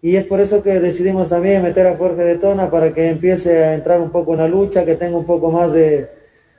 Y 0.00 0.16
es 0.16 0.26
por 0.26 0.40
eso 0.40 0.62
que 0.62 0.80
decidimos 0.80 1.28
también 1.28 1.62
meter 1.62 1.86
a 1.86 1.96
Jorge 1.96 2.24
de 2.24 2.36
Tona 2.36 2.70
para 2.70 2.92
que 2.92 3.08
empiece 3.08 3.64
a 3.64 3.74
entrar 3.74 4.00
un 4.00 4.10
poco 4.10 4.32
en 4.32 4.40
la 4.40 4.48
lucha, 4.48 4.84
que 4.84 4.96
tenga 4.96 5.16
un 5.16 5.26
poco 5.26 5.50
más 5.50 5.72
de, 5.72 6.08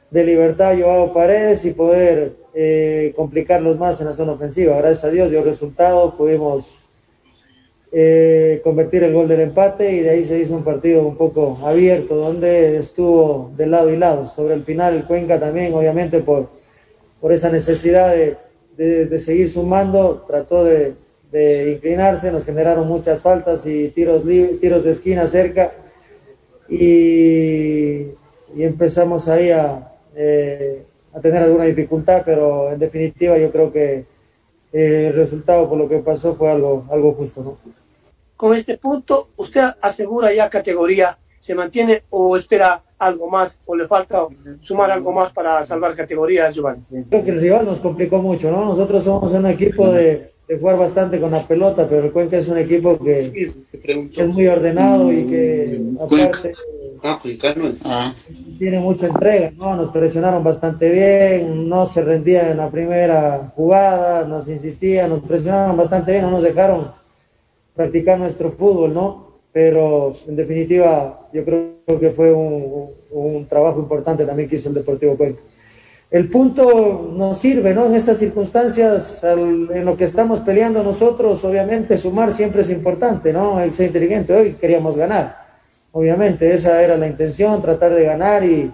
de 0.09 0.23
libertad 0.23 0.75
Joao 0.79 1.11
Paredes 1.11 1.65
y 1.65 1.71
poder 1.71 2.42
eh, 2.53 3.13
complicarlos 3.15 3.79
más 3.79 3.99
en 3.99 4.07
la 4.07 4.13
zona 4.13 4.33
ofensiva. 4.33 4.77
Gracias 4.77 5.05
a 5.05 5.09
Dios 5.09 5.31
dio 5.31 5.43
resultado, 5.43 6.15
pudimos 6.15 6.77
eh, 7.91 8.61
convertir 8.63 9.03
el 9.03 9.13
gol 9.13 9.27
del 9.27 9.41
empate 9.41 9.91
y 9.91 9.99
de 10.01 10.11
ahí 10.11 10.25
se 10.25 10.39
hizo 10.39 10.55
un 10.55 10.63
partido 10.63 11.07
un 11.07 11.15
poco 11.15 11.57
abierto, 11.63 12.15
donde 12.15 12.77
estuvo 12.77 13.51
de 13.55 13.67
lado 13.67 13.89
y 13.91 13.97
lado. 13.97 14.27
Sobre 14.27 14.53
el 14.53 14.63
final 14.63 14.95
el 14.95 15.05
Cuenca 15.05 15.39
también, 15.39 15.73
obviamente 15.73 16.19
por, 16.19 16.49
por 17.19 17.31
esa 17.31 17.49
necesidad 17.49 18.11
de, 18.13 18.37
de, 18.77 19.05
de 19.05 19.19
seguir 19.19 19.49
sumando, 19.49 20.23
trató 20.27 20.63
de, 20.63 20.93
de, 21.31 21.73
inclinarse, 21.73 22.31
nos 22.31 22.45
generaron 22.45 22.87
muchas 22.87 23.19
faltas 23.19 23.65
y 23.65 23.89
tiros, 23.89 24.23
tiros 24.61 24.83
de 24.83 24.91
esquina 24.91 25.25
cerca 25.25 25.71
y, 26.69 28.09
y 28.55 28.63
empezamos 28.63 29.27
ahí 29.27 29.49
a... 29.49 29.91
Eh, 30.15 30.83
a 31.13 31.19
tener 31.19 31.43
alguna 31.43 31.65
dificultad, 31.65 32.23
pero 32.25 32.71
en 32.71 32.79
definitiva 32.79 33.37
yo 33.37 33.51
creo 33.51 33.71
que 33.71 34.05
eh, 34.73 35.07
el 35.09 35.13
resultado 35.13 35.69
por 35.69 35.77
lo 35.77 35.87
que 35.87 35.99
pasó 35.99 36.33
fue 36.35 36.49
algo, 36.49 36.85
algo 36.91 37.13
justo. 37.13 37.43
¿no? 37.43 37.57
Con 38.35 38.55
este 38.55 38.77
punto, 38.77 39.29
¿usted 39.37 39.63
asegura 39.81 40.33
ya 40.33 40.49
categoría? 40.49 41.17
¿Se 41.39 41.53
mantiene 41.53 42.03
o 42.09 42.37
espera 42.37 42.81
algo 42.97 43.29
más 43.29 43.59
o 43.65 43.75
le 43.75 43.85
falta 43.85 44.25
sumar 44.61 44.89
algo 44.91 45.11
más 45.11 45.31
para 45.33 45.65
salvar 45.65 45.93
categoría, 45.95 46.49
Giovanni? 46.49 46.83
Creo 47.09 47.23
que 47.23 47.31
el 47.31 47.41
rival 47.41 47.65
nos 47.65 47.79
complicó 47.79 48.21
mucho, 48.21 48.49
¿no? 48.49 48.63
Nosotros 48.65 49.03
somos 49.03 49.33
un 49.33 49.45
equipo 49.47 49.89
de, 49.91 50.31
de 50.47 50.57
jugar 50.57 50.77
bastante 50.77 51.19
con 51.19 51.31
la 51.31 51.45
pelota, 51.45 51.87
pero 51.87 52.05
el 52.05 52.11
Cuenca 52.13 52.37
es 52.37 52.47
un 52.47 52.57
equipo 52.57 52.97
que, 52.97 53.53
que 53.83 54.21
es 54.21 54.27
muy 54.29 54.47
ordenado 54.47 55.11
y 55.11 55.27
que 55.27 55.65
aparte 55.99 56.53
Ah, 57.05 57.19
ah. 57.85 58.15
Tiene 58.63 58.79
mucha 58.79 59.07
entrega, 59.07 59.51
¿no? 59.57 59.75
Nos 59.75 59.89
presionaron 59.89 60.41
bastante 60.41 60.89
bien, 60.89 61.67
no 61.67 61.85
se 61.85 62.01
rendían 62.01 62.51
en 62.51 62.55
la 62.55 62.71
primera 62.71 63.51
jugada, 63.53 64.23
nos 64.25 64.47
insistían, 64.47 65.09
nos 65.09 65.21
presionaron 65.21 65.75
bastante 65.75 66.13
bien, 66.13 66.23
no 66.23 66.31
nos 66.31 66.43
dejaron 66.43 66.89
practicar 67.75 68.17
nuestro 68.17 68.51
fútbol, 68.51 68.93
¿no? 68.93 69.41
Pero 69.51 70.13
en 70.29 70.37
definitiva 70.37 71.27
yo 71.33 71.43
creo 71.43 71.99
que 71.99 72.11
fue 72.11 72.31
un, 72.31 72.89
un 73.11 73.45
trabajo 73.49 73.81
importante 73.81 74.25
también 74.25 74.47
que 74.47 74.55
hizo 74.55 74.69
el 74.69 74.75
Deportivo 74.75 75.17
Cuenca. 75.17 75.41
El 76.09 76.29
punto 76.29 77.11
nos 77.13 77.37
sirve, 77.39 77.73
¿no? 77.73 77.87
En 77.87 77.95
estas 77.95 78.17
circunstancias, 78.17 79.25
al, 79.25 79.71
en 79.73 79.83
lo 79.83 79.97
que 79.97 80.05
estamos 80.05 80.39
peleando 80.39 80.81
nosotros, 80.83 81.43
obviamente 81.43 81.97
sumar 81.97 82.31
siempre 82.31 82.61
es 82.61 82.69
importante, 82.69 83.33
¿no? 83.33 83.59
El 83.59 83.73
ser 83.73 83.87
inteligente, 83.87 84.31
hoy 84.33 84.53
queríamos 84.53 84.95
ganar 84.95 85.42
obviamente 85.93 86.51
esa 86.51 86.83
era 86.83 86.97
la 86.97 87.07
intención, 87.07 87.61
tratar 87.61 87.93
de 87.93 88.03
ganar 88.03 88.43
y, 88.43 88.71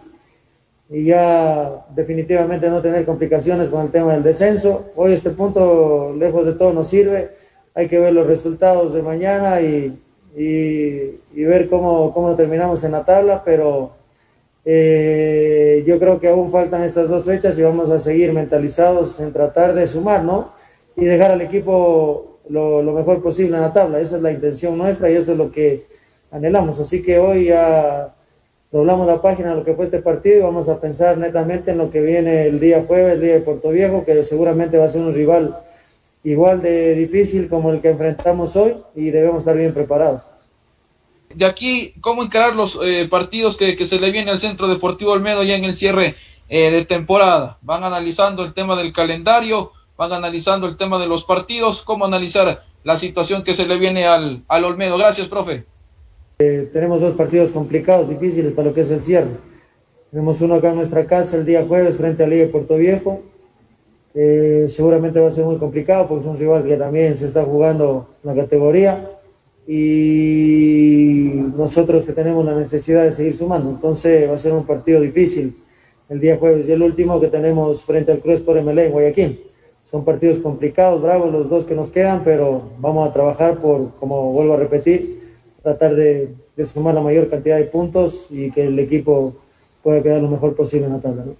y, 0.89 1.03
ya 1.03 1.85
definitivamente 1.93 2.69
no 2.69 2.81
tener 2.81 3.05
complicaciones 3.05 3.69
con 3.69 3.81
el 3.81 3.91
tema 3.91 4.13
del 4.13 4.23
descenso. 4.23 4.85
Hoy 4.95 5.13
este 5.13 5.29
punto, 5.29 6.15
lejos 6.17 6.45
de 6.45 6.53
todo, 6.53 6.73
nos 6.73 6.87
sirve. 6.87 7.31
Hay 7.75 7.87
que 7.87 7.99
ver 7.99 8.13
los 8.13 8.25
resultados 8.25 8.93
de 8.93 9.03
mañana 9.03 9.61
y, 9.61 10.01
y, 10.35 11.43
ver 11.43 11.69
cómo, 11.69 12.11
cómo, 12.13 12.35
terminamos 12.35 12.83
en 12.83 12.93
la 12.93 13.03
tabla, 13.03 13.43
pero 13.43 13.91
eh, 14.63 15.83
yo 15.85 15.99
creo 15.99 16.19
que 16.19 16.29
aún 16.29 16.49
faltan 16.51 16.83
estas 16.83 17.09
dos 17.09 17.25
fechas 17.25 17.57
y 17.59 17.63
vamos 17.63 17.89
a 17.91 17.99
seguir 17.99 18.31
mentalizados 18.33 19.19
en 19.19 19.33
tratar 19.33 19.73
de 19.73 19.87
sumar, 19.87 20.23
¿no? 20.23 20.53
Y 20.95 21.05
dejar 21.05 21.31
al 21.31 21.41
equipo 21.41 22.39
lo, 22.49 22.81
lo 22.81 22.93
mejor 22.93 23.21
posible 23.21 23.57
en 23.57 23.63
la 23.63 23.73
tabla. 23.73 23.99
Esa 23.99 24.15
es 24.17 24.21
la 24.21 24.31
intención 24.31 24.77
nuestra 24.77 25.11
y 25.11 25.15
eso 25.15 25.33
es 25.33 25.37
lo 25.37 25.51
que 25.51 25.98
anhelamos. 26.31 26.79
Así 26.79 27.01
que 27.01 27.19
hoy 27.19 27.45
ya 27.45 28.13
doblamos 28.71 29.07
la 29.07 29.21
página 29.21 29.49
de 29.49 29.55
lo 29.55 29.65
que 29.65 29.73
fue 29.73 29.85
este 29.85 29.99
partido 29.99 30.37
y 30.37 30.41
vamos 30.41 30.69
a 30.69 30.79
pensar 30.79 31.17
netamente 31.17 31.71
en 31.71 31.79
lo 31.79 31.89
que 31.89 32.01
viene 32.01 32.47
el 32.47 32.59
día 32.59 32.83
jueves, 32.85 33.13
el 33.13 33.21
día 33.21 33.33
de 33.33 33.41
Puerto 33.41 33.69
Viejo, 33.69 34.05
que 34.05 34.23
seguramente 34.23 34.77
va 34.77 34.85
a 34.85 34.89
ser 34.89 35.01
un 35.01 35.13
rival 35.13 35.57
igual 36.23 36.61
de 36.61 36.95
difícil 36.95 37.49
como 37.49 37.71
el 37.71 37.81
que 37.81 37.89
enfrentamos 37.89 38.55
hoy 38.55 38.75
y 38.95 39.09
debemos 39.09 39.39
estar 39.39 39.57
bien 39.57 39.73
preparados. 39.73 40.29
De 41.33 41.45
aquí, 41.45 41.93
¿cómo 42.01 42.23
encarar 42.23 42.55
los 42.55 42.79
eh, 42.83 43.07
partidos 43.09 43.55
que, 43.55 43.75
se 43.85 43.99
le 43.99 44.11
viene 44.11 44.31
al 44.31 44.39
Centro 44.39 44.67
Deportivo 44.67 45.11
Olmedo 45.11 45.43
ya 45.43 45.55
en 45.55 45.63
el 45.63 45.75
cierre 45.75 46.15
eh, 46.49 46.71
de 46.71 46.85
temporada? 46.85 47.57
Van 47.61 47.83
analizando 47.83 48.43
el 48.43 48.53
tema 48.53 48.75
del 48.75 48.91
calendario, 48.93 49.71
van 49.95 50.11
analizando 50.11 50.67
el 50.67 50.75
tema 50.75 50.99
de 50.99 51.07
los 51.07 51.23
partidos, 51.23 51.83
¿cómo 51.83 52.05
analizar 52.05 52.63
la 52.83 52.97
situación 52.97 53.43
que 53.43 53.53
se 53.53 53.67
le 53.67 53.77
viene 53.77 54.07
al, 54.07 54.43
al 54.47 54.65
Olmedo? 54.65 54.97
Gracias, 54.97 55.27
profe. 55.27 55.65
Eh, 56.41 56.69
tenemos 56.71 57.01
dos 57.01 57.15
partidos 57.15 57.51
complicados, 57.51 58.07
difíciles 58.07 58.53
para 58.53 58.69
lo 58.69 58.73
que 58.73 58.79
es 58.79 58.91
el 58.91 59.01
cierre. 59.01 59.27
Tenemos 60.09 60.39
uno 60.39 60.55
acá 60.55 60.69
en 60.69 60.77
nuestra 60.77 61.05
casa 61.05 61.35
el 61.35 61.45
día 61.45 61.65
jueves 61.67 61.97
frente 61.97 62.23
a 62.23 62.27
Liga 62.27 62.45
de 62.45 62.47
Puerto 62.47 62.77
Viejo. 62.77 63.19
Eh, 64.13 64.63
seguramente 64.69 65.19
va 65.19 65.27
a 65.27 65.31
ser 65.31 65.43
muy 65.43 65.57
complicado 65.57 66.07
porque 66.07 66.23
es 66.23 66.29
un 66.29 66.37
rival 66.37 66.65
que 66.65 66.77
también 66.77 67.17
se 67.17 67.25
está 67.25 67.43
jugando 67.43 68.07
la 68.23 68.33
categoría 68.33 69.19
y 69.67 71.43
nosotros 71.57 72.05
que 72.05 72.13
tenemos 72.13 72.45
la 72.45 72.55
necesidad 72.55 73.03
de 73.03 73.11
seguir 73.11 73.33
sumando. 73.33 73.71
Entonces 73.71 74.29
va 74.29 74.35
a 74.35 74.37
ser 74.37 74.53
un 74.53 74.65
partido 74.65 75.01
difícil 75.01 75.57
el 76.07 76.21
día 76.21 76.37
jueves 76.37 76.69
y 76.69 76.71
el 76.71 76.81
último 76.81 77.19
que 77.19 77.27
tenemos 77.27 77.83
frente 77.83 78.13
al 78.13 78.19
Cruz 78.19 78.39
por 78.39 78.55
MLE 78.61 78.85
en 78.85 78.91
Guayaquil. 78.93 79.43
Son 79.83 80.05
partidos 80.05 80.39
complicados, 80.39 81.01
bravos 81.01 81.33
los 81.33 81.49
dos 81.49 81.65
que 81.65 81.75
nos 81.75 81.89
quedan, 81.89 82.23
pero 82.23 82.61
vamos 82.79 83.09
a 83.09 83.11
trabajar 83.11 83.59
por, 83.59 83.93
como 83.95 84.31
vuelvo 84.31 84.53
a 84.53 84.57
repetir, 84.57 85.18
tratar 85.61 85.95
de, 85.95 86.33
sumar 86.63 86.93
la 86.93 87.01
mayor 87.01 87.29
cantidad 87.29 87.57
de 87.57 87.65
puntos 87.65 88.27
y 88.29 88.51
que 88.51 88.65
el 88.65 88.77
equipo 88.79 89.37
pueda 89.83 90.01
quedar 90.03 90.21
lo 90.21 90.29
mejor 90.29 90.55
posible 90.55 90.87
en 90.87 90.93
la 90.93 90.99
tabla. 90.99 91.25
¿no? 91.25 91.35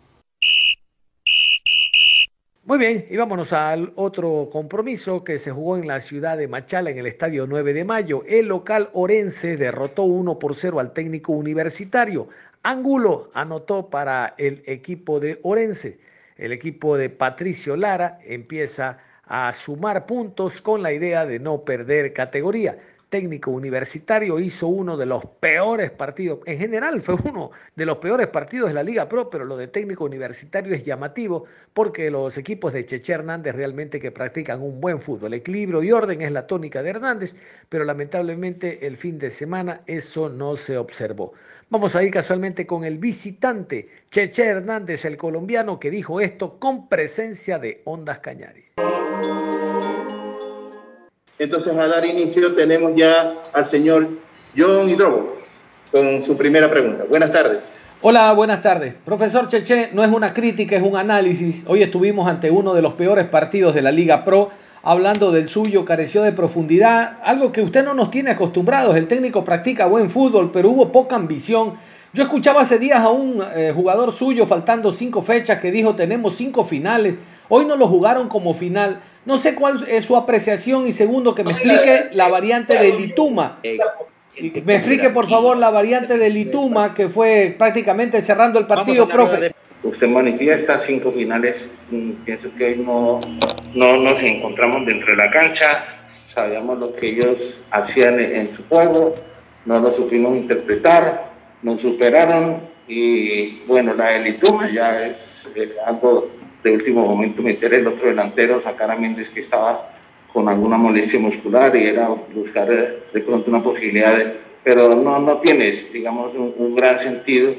Muy 2.69 2.77
bien, 2.77 3.07
y 3.09 3.17
vámonos 3.17 3.51
al 3.51 3.93
otro 3.95 4.47
compromiso 4.51 5.23
que 5.23 5.39
se 5.39 5.49
jugó 5.49 5.77
en 5.77 5.87
la 5.87 5.99
ciudad 5.99 6.37
de 6.37 6.47
Machala, 6.47 6.91
en 6.91 6.99
el 6.99 7.07
estadio 7.07 7.47
9 7.47 7.73
de 7.73 7.83
mayo. 7.83 8.23
El 8.27 8.47
local 8.47 8.89
orense 8.93 9.57
derrotó 9.57 10.03
1 10.03 10.37
por 10.37 10.53
0 10.53 10.79
al 10.79 10.93
técnico 10.93 11.31
universitario. 11.31 12.29
Angulo 12.61 13.31
anotó 13.33 13.89
para 13.89 14.35
el 14.37 14.61
equipo 14.67 15.19
de 15.19 15.39
Orense. 15.41 15.99
El 16.37 16.51
equipo 16.51 16.95
de 16.95 17.09
Patricio 17.09 17.75
Lara 17.75 18.19
empieza 18.23 18.99
a 19.25 19.51
sumar 19.53 20.05
puntos 20.05 20.61
con 20.61 20.83
la 20.83 20.93
idea 20.93 21.25
de 21.25 21.39
no 21.39 21.63
perder 21.63 22.13
categoría. 22.13 22.77
Técnico 23.09 23.51
universitario 23.51 24.39
hizo 24.39 24.67
uno 24.67 24.95
de 24.95 25.05
los 25.05 25.25
peores 25.25 25.91
partidos. 25.91 26.39
En 26.45 26.59
general 26.59 27.01
fue 27.01 27.15
uno 27.25 27.51
de 27.75 27.85
los 27.85 27.97
peores 27.97 28.27
partidos 28.27 28.69
de 28.69 28.75
la 28.75 28.83
Liga 28.83 29.09
Pro, 29.09 29.29
pero 29.29 29.45
lo 29.45 29.57
de 29.57 29.67
técnico 29.67 30.05
universitario 30.05 30.73
es 30.73 30.85
llamativo 30.85 31.45
porque 31.73 32.09
los 32.11 32.37
equipos 32.37 32.73
de 32.73 32.85
Cheche 32.85 33.13
Hernández 33.13 33.55
realmente 33.55 33.99
que 33.99 34.11
practican 34.11 34.61
un 34.61 34.79
buen 34.79 35.01
fútbol. 35.01 35.33
Equilibrio 35.33 35.83
y 35.83 35.91
orden 35.91 36.21
es 36.21 36.31
la 36.31 36.47
tónica 36.47 36.83
de 36.83 36.91
Hernández, 36.91 37.33
pero 37.67 37.83
lamentablemente 37.83 38.87
el 38.87 38.97
fin 38.97 39.19
de 39.19 39.29
semana 39.29 39.81
eso 39.85 40.29
no 40.29 40.55
se 40.55 40.77
observó. 40.77 41.33
Vamos 41.69 41.95
a 41.95 42.03
ir 42.03 42.11
casualmente 42.11 42.65
con 42.65 42.83
el 42.83 42.97
visitante 42.97 43.89
Cheche 44.09 44.45
Hernández, 44.45 45.05
el 45.05 45.17
colombiano, 45.17 45.79
que 45.79 45.91
dijo 45.91 46.19
esto 46.19 46.57
con 46.59 46.89
presencia 46.89 47.59
de 47.59 47.81
Ondas 47.85 48.19
Cañaris. 48.19 48.73
Entonces, 51.39 51.73
a 51.77 51.87
dar 51.87 52.05
inicio, 52.05 52.53
tenemos 52.53 52.91
ya 52.97 53.33
al 53.53 53.69
señor 53.69 54.09
John 54.57 54.89
Hidrobo 54.89 55.37
con 55.89 56.25
su 56.25 56.35
primera 56.35 56.69
pregunta. 56.69 57.05
Buenas 57.09 57.31
tardes. 57.31 57.63
Hola, 58.01 58.33
buenas 58.33 58.61
tardes. 58.61 58.93
Profesor 59.05 59.47
Cheche, 59.47 59.89
no 59.93 60.03
es 60.03 60.11
una 60.11 60.33
crítica, 60.33 60.75
es 60.75 60.83
un 60.83 60.97
análisis. 60.97 61.63
Hoy 61.65 61.81
estuvimos 61.81 62.27
ante 62.27 62.51
uno 62.51 62.73
de 62.73 62.81
los 62.81 62.95
peores 62.95 63.25
partidos 63.29 63.73
de 63.73 63.81
la 63.81 63.93
Liga 63.93 64.25
Pro. 64.25 64.49
Hablando 64.83 65.31
del 65.31 65.47
suyo, 65.47 65.85
careció 65.85 66.23
de 66.23 66.33
profundidad, 66.33 67.19
algo 67.23 67.53
que 67.53 67.61
usted 67.61 67.85
no 67.85 67.93
nos 67.93 68.11
tiene 68.11 68.31
acostumbrados. 68.31 68.97
El 68.97 69.07
técnico 69.07 69.45
practica 69.45 69.85
buen 69.85 70.09
fútbol, 70.09 70.51
pero 70.51 70.69
hubo 70.69 70.91
poca 70.91 71.15
ambición. 71.15 71.75
Yo 72.11 72.23
escuchaba 72.23 72.63
hace 72.63 72.79
días 72.79 72.99
a 72.99 73.11
un 73.11 73.41
eh, 73.55 73.71
jugador 73.73 74.13
suyo, 74.13 74.45
faltando 74.45 74.91
cinco 74.91 75.21
fechas, 75.21 75.61
que 75.61 75.71
dijo 75.71 75.95
tenemos 75.95 76.35
cinco 76.35 76.65
finales. 76.65 77.15
Hoy 77.47 77.63
no 77.65 77.77
lo 77.77 77.87
jugaron 77.87 78.27
como 78.27 78.53
final. 78.53 78.99
No 79.25 79.37
sé 79.37 79.55
cuál 79.55 79.85
es 79.87 80.05
su 80.05 80.15
apreciación 80.15 80.87
y 80.87 80.93
segundo 80.93 81.35
que 81.35 81.43
me 81.43 81.51
explique 81.51 82.09
la 82.13 82.29
variante 82.29 82.77
de 82.77 82.93
Lituma. 82.93 83.59
Me 83.61 84.75
explique 84.75 85.09
por 85.09 85.29
favor 85.29 85.57
la 85.57 85.69
variante 85.69 86.17
de 86.17 86.29
Lituma 86.29 86.93
que 86.93 87.09
fue 87.09 87.55
prácticamente 87.57 88.21
cerrando 88.21 88.59
el 88.59 88.67
partido, 88.67 89.07
profe. 89.07 89.53
Usted 89.83 90.07
manifiesta 90.07 90.79
cinco 90.81 91.11
finales, 91.11 91.55
pienso 92.25 92.49
que 92.57 92.75
no, 92.75 93.19
no 93.73 93.97
nos 93.97 94.21
encontramos 94.21 94.85
dentro 94.85 95.11
de 95.11 95.15
la 95.15 95.31
cancha, 95.31 95.85
sabíamos 96.27 96.79
lo 96.79 96.93
que 96.95 97.07
ellos 97.07 97.61
hacían 97.71 98.19
en 98.19 98.53
su 98.53 98.65
juego, 98.67 99.15
no 99.65 99.79
lo 99.79 99.93
supimos 99.93 100.35
interpretar, 100.35 101.31
nos 101.61 101.81
superaron 101.81 102.61
y 102.89 103.59
bueno, 103.67 103.93
la 103.93 104.09
de 104.09 104.19
Lituma 104.19 104.69
ya 104.69 105.05
es 105.05 105.47
algo 105.85 106.29
de 106.63 106.71
último 106.71 107.05
momento 107.05 107.41
meter 107.41 107.73
el 107.73 107.87
otro 107.87 108.07
delantero, 108.07 108.61
sacar 108.61 108.91
a 108.91 108.95
Méndez 108.95 109.29
que 109.29 109.39
estaba 109.39 109.91
con 110.31 110.47
alguna 110.47 110.77
molestia 110.77 111.19
muscular 111.19 111.75
y 111.75 111.87
era 111.87 112.07
buscar 112.07 112.71
eh, 112.71 113.03
de 113.13 113.21
pronto 113.21 113.49
una 113.49 113.63
posibilidad, 113.63 114.15
de, 114.15 114.37
pero 114.63 114.95
no, 114.95 115.19
no 115.19 115.37
tienes, 115.37 115.91
digamos, 115.91 116.33
un, 116.35 116.75
gran 116.75 116.99
sentido 116.99 117.53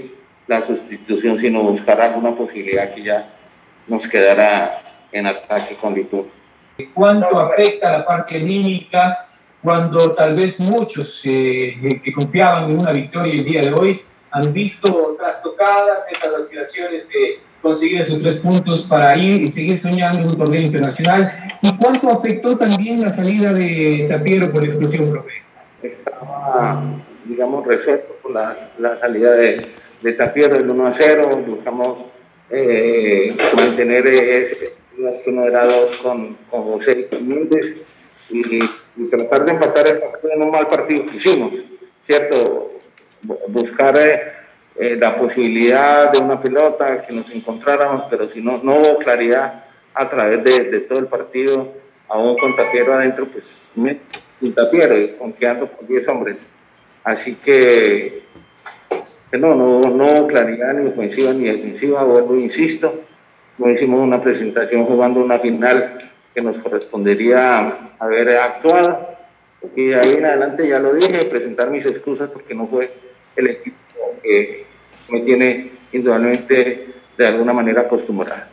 la 0.46 0.62
sustitución, 0.62 1.38
sino 1.38 1.62
buscar 1.62 2.00
alguna 2.00 2.34
posibilidad 2.34 2.94
que 2.94 3.02
ya 3.02 3.32
nos 3.86 4.06
quedara 4.06 4.80
en 5.12 5.26
ataque 5.26 5.76
con 5.76 5.94
Litur. 5.94 6.26
¿Cuánto 6.94 7.38
afecta 7.38 7.90
la 7.90 8.04
parte 8.04 8.36
anímica 8.36 9.18
cuando 9.62 10.12
tal 10.12 10.34
vez 10.34 10.58
muchos 10.60 11.22
eh, 11.24 12.00
que 12.02 12.12
confiaban 12.12 12.70
en 12.70 12.80
una 12.80 12.92
victoria 12.92 13.34
el 13.34 13.44
día 13.44 13.62
de 13.62 13.72
hoy 13.72 14.02
han 14.30 14.52
visto 14.52 15.16
trastocadas 15.18 16.10
esas 16.10 16.34
aspiraciones 16.34 17.06
de 17.08 17.40
conseguir 17.62 18.00
esos 18.00 18.22
tres 18.22 18.36
puntos 18.36 18.82
para 18.84 19.16
ir 19.16 19.42
y 19.42 19.48
seguir 19.48 19.76
soñando 19.76 20.20
en 20.20 20.28
un 20.28 20.36
torneo 20.36 20.62
internacional. 20.62 21.30
¿Y 21.62 21.76
cuánto 21.76 22.10
afectó 22.10 22.56
también 22.56 23.00
la 23.00 23.10
salida 23.10 23.52
de 23.52 24.06
Tapiero 24.08 24.50
por 24.50 24.62
la 24.62 24.68
explosión, 24.68 25.10
profe? 25.10 25.30
Estaba, 25.82 26.82
digamos, 27.24 27.66
resuelto 27.66 28.16
por 28.22 28.32
la, 28.32 28.70
la 28.78 28.98
salida 29.00 29.32
de, 29.32 29.68
de, 30.02 30.12
Tapiero, 30.12 30.56
el 30.56 30.70
1 30.70 30.86
a 30.86 30.92
0. 30.92 31.44
Buscamos 31.46 32.06
eh, 32.50 33.34
mantener 33.56 34.06
ese 34.06 34.80
que 35.24 35.32
no 35.32 35.46
era 35.46 35.64
dos 35.64 35.96
con, 36.02 36.36
con 36.50 36.64
José 36.64 37.08
y 37.10 37.16
y, 38.32 38.58
y, 38.96 39.04
tratar 39.10 39.44
de 39.44 39.52
empatar 39.52 39.88
el 39.88 39.98
partido 39.98 40.32
en 40.34 40.42
un 40.42 40.50
mal 40.50 40.68
partido 40.68 41.06
que 41.06 41.16
hicimos, 41.16 41.52
¿cierto? 42.06 42.74
Buscar. 43.48 43.98
Eh, 43.98 44.39
eh, 44.82 44.96
la 44.96 45.14
posibilidad 45.14 46.10
de 46.10 46.24
una 46.24 46.40
pelota, 46.40 47.02
que 47.02 47.12
nos 47.12 47.30
encontráramos, 47.32 48.04
pero 48.08 48.30
si 48.30 48.40
no, 48.40 48.62
no 48.62 48.76
hubo 48.76 48.96
claridad 48.96 49.66
a 49.92 50.08
través 50.08 50.42
de, 50.42 50.80
todo 50.80 51.00
el 51.00 51.06
partido, 51.06 51.74
aún 52.08 52.38
con 52.38 52.56
Tapiero 52.56 52.94
adentro, 52.94 53.26
pues 53.26 53.68
sin 53.74 54.54
Tapiero, 54.54 55.18
confiando 55.18 55.70
con 55.70 55.86
10 55.86 56.08
hombres. 56.08 56.38
Así 57.04 57.34
que, 57.34 58.22
no, 59.32 59.54
no, 59.54 59.80
no 59.80 60.26
claridad 60.26 60.72
ni 60.72 60.88
ofensiva 60.88 61.34
ni 61.34 61.44
defensiva, 61.44 62.02
vuelvo, 62.04 62.36
insisto, 62.36 63.02
no 63.58 63.70
hicimos 63.70 64.00
una 64.00 64.22
presentación 64.22 64.86
jugando 64.86 65.20
una 65.20 65.38
final 65.40 65.98
que 66.34 66.40
nos 66.40 66.58
correspondería 66.58 67.90
haber 67.98 68.30
actuado. 68.30 69.10
Y 69.76 69.92
ahí 69.92 70.14
en 70.16 70.24
adelante 70.24 70.66
ya 70.66 70.78
lo 70.78 70.94
dije, 70.94 71.26
presentar 71.26 71.70
mis 71.70 71.84
excusas 71.84 72.30
porque 72.30 72.54
no 72.54 72.66
fue 72.66 72.90
el 73.36 73.46
equipo 73.48 73.76
que 74.22 74.69
me 75.10 75.20
tiene 75.20 75.72
indudablemente 75.92 76.86
de 77.16 77.26
alguna 77.26 77.52
manera 77.52 77.82
acostumbrada. 77.82 78.48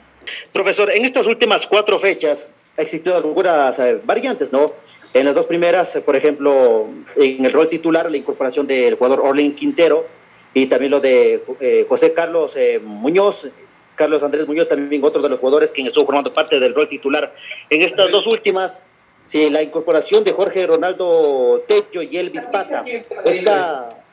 Profesor, 0.51 0.91
en 0.91 1.05
estas 1.05 1.25
últimas 1.25 1.65
cuatro 1.65 1.97
fechas 1.99 2.51
ha 2.77 2.81
existido 2.81 3.15
algunas 3.15 3.79
variantes, 4.05 4.51
¿no? 4.51 4.73
En 5.13 5.25
las 5.25 5.33
dos 5.33 5.45
primeras, 5.45 5.97
por 6.05 6.15
ejemplo, 6.15 6.87
en 7.15 7.45
el 7.45 7.53
rol 7.53 7.69
titular, 7.69 8.11
la 8.11 8.17
incorporación 8.17 8.67
del 8.67 8.95
jugador 8.95 9.21
Orlin 9.21 9.55
Quintero 9.55 10.05
y 10.53 10.67
también 10.67 10.91
lo 10.91 10.99
de 10.99 11.43
eh, 11.59 11.85
José 11.87 12.13
Carlos 12.13 12.55
eh, 12.55 12.79
Muñoz, 12.83 13.47
Carlos 13.95 14.21
Andrés 14.21 14.47
Muñoz, 14.47 14.67
también 14.67 15.03
otro 15.03 15.21
de 15.21 15.29
los 15.29 15.39
jugadores 15.39 15.71
que 15.71 15.81
estuvo 15.81 16.05
formando 16.05 16.33
parte 16.33 16.59
del 16.59 16.75
rol 16.75 16.89
titular. 16.89 17.33
En 17.69 17.81
estas 17.81 18.11
dos 18.11 18.27
últimas, 18.27 18.83
sí, 19.21 19.49
la 19.49 19.61
incorporación 19.61 20.23
de 20.23 20.33
Jorge 20.33 20.67
Ronaldo 20.67 21.63
Techo 21.67 22.01
y 22.01 22.17
Elvis 22.17 22.45
Pata, 22.45 22.83
esta 23.25 24.03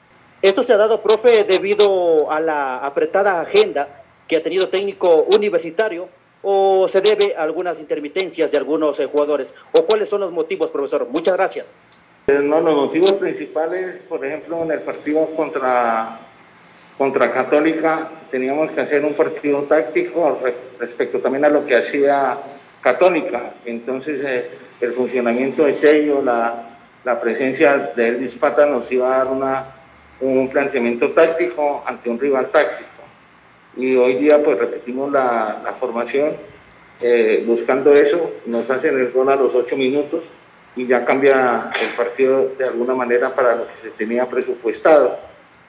esto 0.49 0.63
se 0.63 0.73
ha 0.73 0.77
dado, 0.77 1.01
profe, 1.03 1.45
debido 1.45 2.31
a 2.31 2.39
la 2.41 2.79
apretada 2.79 3.41
agenda 3.41 4.03
que 4.29 4.37
ha 4.37 4.43
tenido 4.43 4.69
técnico 4.69 5.27
universitario 5.35 6.09
o 6.43 6.87
se 6.89 7.01
debe 7.01 7.35
a 7.37 7.43
algunas 7.43 7.81
intermitencias 7.81 8.53
de 8.53 8.59
algunos 8.59 9.01
eh, 9.01 9.07
jugadores? 9.07 9.55
¿O 9.73 9.85
cuáles 9.87 10.09
son 10.09 10.21
los 10.21 10.33
motivos, 10.33 10.71
profesor? 10.71 11.09
Muchas 11.09 11.35
gracias. 11.37 11.75
Eh, 12.27 12.41
no, 12.43 12.61
los 12.61 12.75
motivos 12.75 13.15
principales, 13.15 14.03
por 14.09 14.25
ejemplo, 14.25 14.63
en 14.63 14.73
el 14.73 14.81
partido 14.81 15.27
contra, 15.35 16.21
contra 16.99 17.33
Católica, 17.33 18.11
teníamos 18.31 18.71
que 18.73 18.83
hacer 18.83 19.05
un 19.05 19.15
partido 19.15 19.63
táctico 19.63 20.41
respecto 20.79 21.21
también 21.21 21.47
a 21.47 21.49
lo 21.49 21.65
que 21.65 21.77
hacía 21.77 22.39
Católica. 22.83 23.55
Entonces, 23.65 24.21
eh, 24.23 24.51
el 24.83 24.93
funcionamiento 24.93 25.65
de 25.65 25.81
Cheyo, 25.81 26.21
la, 26.23 26.69
la 27.05 27.21
presencia 27.21 27.93
de 27.97 28.09
Elvis 28.09 28.35
Pata 28.35 28.67
nos 28.67 28.93
iba 28.93 29.15
a 29.15 29.19
dar 29.19 29.29
una 29.29 29.74
un 30.25 30.49
planteamiento 30.49 31.13
táctico 31.13 31.83
ante 31.87 32.09
un 32.09 32.19
rival 32.19 32.51
táctico. 32.51 32.91
Y 33.77 33.97
hoy 33.97 34.15
día 34.15 34.43
pues 34.43 34.59
repetimos 34.59 35.13
la, 35.13 35.75
formación 35.79 36.37
eh, 37.01 37.45
buscando 37.47 37.93
eso, 37.93 38.33
nos 38.47 38.71
hacen 38.71 38.99
el 38.99 39.11
gol 39.11 39.29
a 39.29 39.37
los 39.37 39.55
ocho 39.55 39.77
minutos 39.77 40.25
y 40.77 40.87
ya 40.87 41.05
cambia 41.05 41.71
el 41.81 41.95
partido 41.97 42.53
de 42.57 42.65
alguna 42.65 42.95
manera 42.95 43.35
para 43.35 43.57
lo 43.57 43.67
que 43.67 43.75
se 43.83 43.91
tenía 43.91 44.29
presupuestado. 44.29 45.19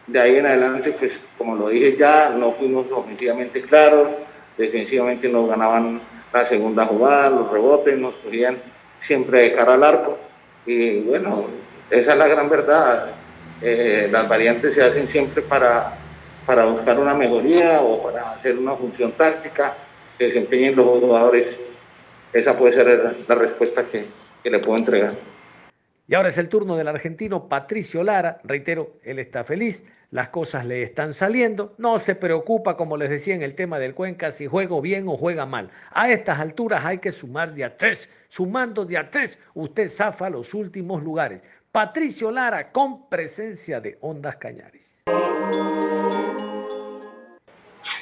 De 0.08 0.20
ahí 0.20 0.38
en 0.38 0.46
adelante, 0.46 0.96
pues 0.98 1.20
como 1.38 1.56
lo 1.56 1.70
dije 1.70 1.98
ya, 1.98 2.30
no 2.30 2.54
fuimos 2.54 2.90
ofensivamente 2.92 3.62
claros, 3.62 4.10
defensivamente 4.58 5.28
nos 5.28 5.50
ganaban 5.50 6.02
la 6.32 6.46
segunda 6.46 6.86
jugada, 6.86 7.30
los 7.30 7.52
rebotes, 7.52 7.98
nos 7.98 8.16
cogían 8.16 8.58
siempre 9.00 9.42
de 9.42 9.54
cara 9.54 9.74
al 9.74 9.84
arco. 9.84 10.18
Y 10.66 11.02
bueno, 11.02 11.46
esa 11.90 12.14
es 12.14 12.18
la 12.18 12.28
gran 12.28 12.50
verdad 12.50 13.16
eh, 13.62 14.08
las 14.12 14.28
variantes 14.28 14.74
se 14.74 14.84
hacen 14.84 15.08
siempre 15.08 15.42
para, 15.42 15.98
para 16.46 16.66
buscar 16.66 17.00
una 17.00 17.14
mejoría 17.14 17.82
o 17.82 18.04
para 18.04 18.32
hacer 18.32 18.58
una 18.58 18.76
función 18.76 19.12
táctica 19.14 19.76
que 20.18 20.26
desempeñen 20.26 20.76
los 20.76 20.86
jugadores. 20.86 21.48
Esa 22.34 22.58
puede 22.58 22.74
ser 22.74 23.18
la 23.28 23.36
respuesta 23.36 23.86
que, 23.86 24.06
que 24.44 24.50
le 24.50 24.60
puedo 24.60 24.78
entregar. 24.78 25.14
Y 26.08 26.14
ahora 26.14 26.30
es 26.30 26.38
el 26.38 26.50
turno 26.50 26.76
del 26.76 26.88
argentino 26.88 27.50
Patricio 27.50 28.04
Lara. 28.04 28.40
Reitero, 28.44 28.98
él 29.04 29.18
está 29.18 29.44
feliz, 29.44 29.86
las 30.12 30.30
cosas 30.30 30.64
le 30.64 30.84
están 30.84 31.16
saliendo. 31.16 31.74
No 31.80 31.98
se 31.98 32.14
preocupa, 32.14 32.78
como 32.78 32.96
les 32.96 33.10
decía 33.10 33.34
en 33.34 33.42
el 33.42 33.56
tema 33.56 33.80
del 33.80 33.96
Cuenca, 33.96 34.30
si 34.30 34.46
juego 34.46 34.82
bien 34.82 35.08
o 35.08 35.18
juega 35.18 35.48
mal. 35.48 35.72
A 35.92 36.12
estas 36.12 36.40
alturas 36.40 36.86
hay 36.86 37.00
que 37.00 37.12
sumar 37.12 37.54
de 37.54 37.64
a 37.64 37.76
tres. 37.76 38.08
Sumando 38.28 38.86
de 38.86 39.00
a 39.00 39.10
tres, 39.10 39.40
usted 39.56 39.90
zafa 39.90 40.30
los 40.30 40.54
últimos 40.54 41.02
lugares. 41.02 41.42
Patricio 41.76 42.32
Lara 42.32 42.72
con 42.72 43.04
presencia 43.10 43.82
de 43.82 43.98
Ondas 44.00 44.38
Cañaris. 44.38 45.02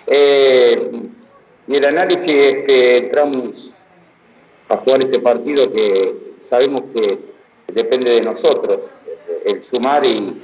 Eh, 0.05 0.91
y 1.65 1.75
el 1.75 1.83
análisis 1.83 2.31
es 2.31 2.67
que 2.67 2.97
entramos 2.97 3.73
a 4.69 4.77
jugar 4.77 5.01
este 5.01 5.19
partido 5.21 5.71
que 5.71 6.35
sabemos 6.47 6.83
que 6.93 7.19
depende 7.73 8.11
de 8.11 8.21
nosotros. 8.21 8.77
el 9.43 9.63
sumar 9.63 10.05
y 10.05 10.39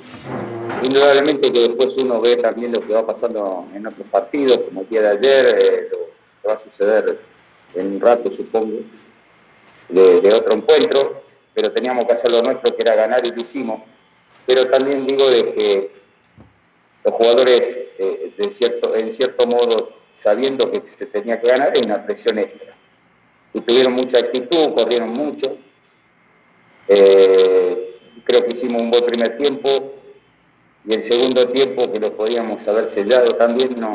indudablemente 0.82 1.52
que 1.52 1.60
después 1.60 1.92
uno 2.04 2.20
ve 2.22 2.36
también 2.36 2.72
lo 2.72 2.80
que 2.80 2.96
va 2.96 3.06
pasando 3.06 3.68
en 3.76 3.86
otros 3.86 4.08
partidos, 4.12 4.58
como 4.66 4.82
el 4.82 4.90
día 4.90 5.02
de 5.02 5.10
ayer, 5.10 5.46
eh, 5.46 5.90
lo 5.94 6.06
que 6.08 6.48
va 6.48 6.54
a 6.56 6.64
suceder 6.64 7.22
en 7.76 7.94
un 7.94 8.02
rato, 8.02 8.34
supongo, 8.36 8.80
de, 9.90 10.34
otro 10.34 10.56
encuentro, 10.56 11.09
teníamos 12.00 12.06
que 12.06 12.14
hacer 12.14 12.32
lo 12.32 12.42
nuestro, 12.42 12.76
que 12.76 12.82
era 12.82 12.96
ganar 12.96 13.26
y 13.26 13.30
lo 13.30 13.42
hicimos. 13.42 13.82
Pero 14.46 14.66
también 14.66 15.06
digo 15.06 15.30
de 15.30 15.46
que 15.54 15.92
los 17.06 17.14
jugadores, 17.18 17.62
eh, 18.00 18.34
de 18.38 18.48
cierto, 18.54 18.96
en 18.96 19.16
cierto 19.16 19.48
modo, 19.48 19.90
sabiendo 20.14 20.70
que 20.70 20.82
se 20.98 21.06
tenía 21.06 21.40
que 21.40 21.50
ganar, 21.50 21.72
hay 21.76 21.84
una 21.84 22.06
presión 22.06 22.38
extra. 22.38 22.76
Y 23.54 23.62
tuvieron 23.62 23.94
mucha 23.94 24.20
actitud, 24.20 24.74
corrieron 24.76 25.14
mucho. 25.14 25.58
Eh, 26.88 28.00
creo 28.26 28.42
que 28.42 28.56
hicimos 28.56 28.82
un 28.82 28.92
buen 28.92 29.06
primer 29.06 29.38
tiempo 29.38 29.70
y 30.88 30.94
el 30.94 31.12
segundo 31.12 31.46
tiempo 31.46 31.92
que 31.92 32.00
lo 32.00 32.16
podíamos 32.18 32.58
haber 32.68 32.90
sellado 32.96 33.32
también 33.34 33.70
no, 33.80 33.92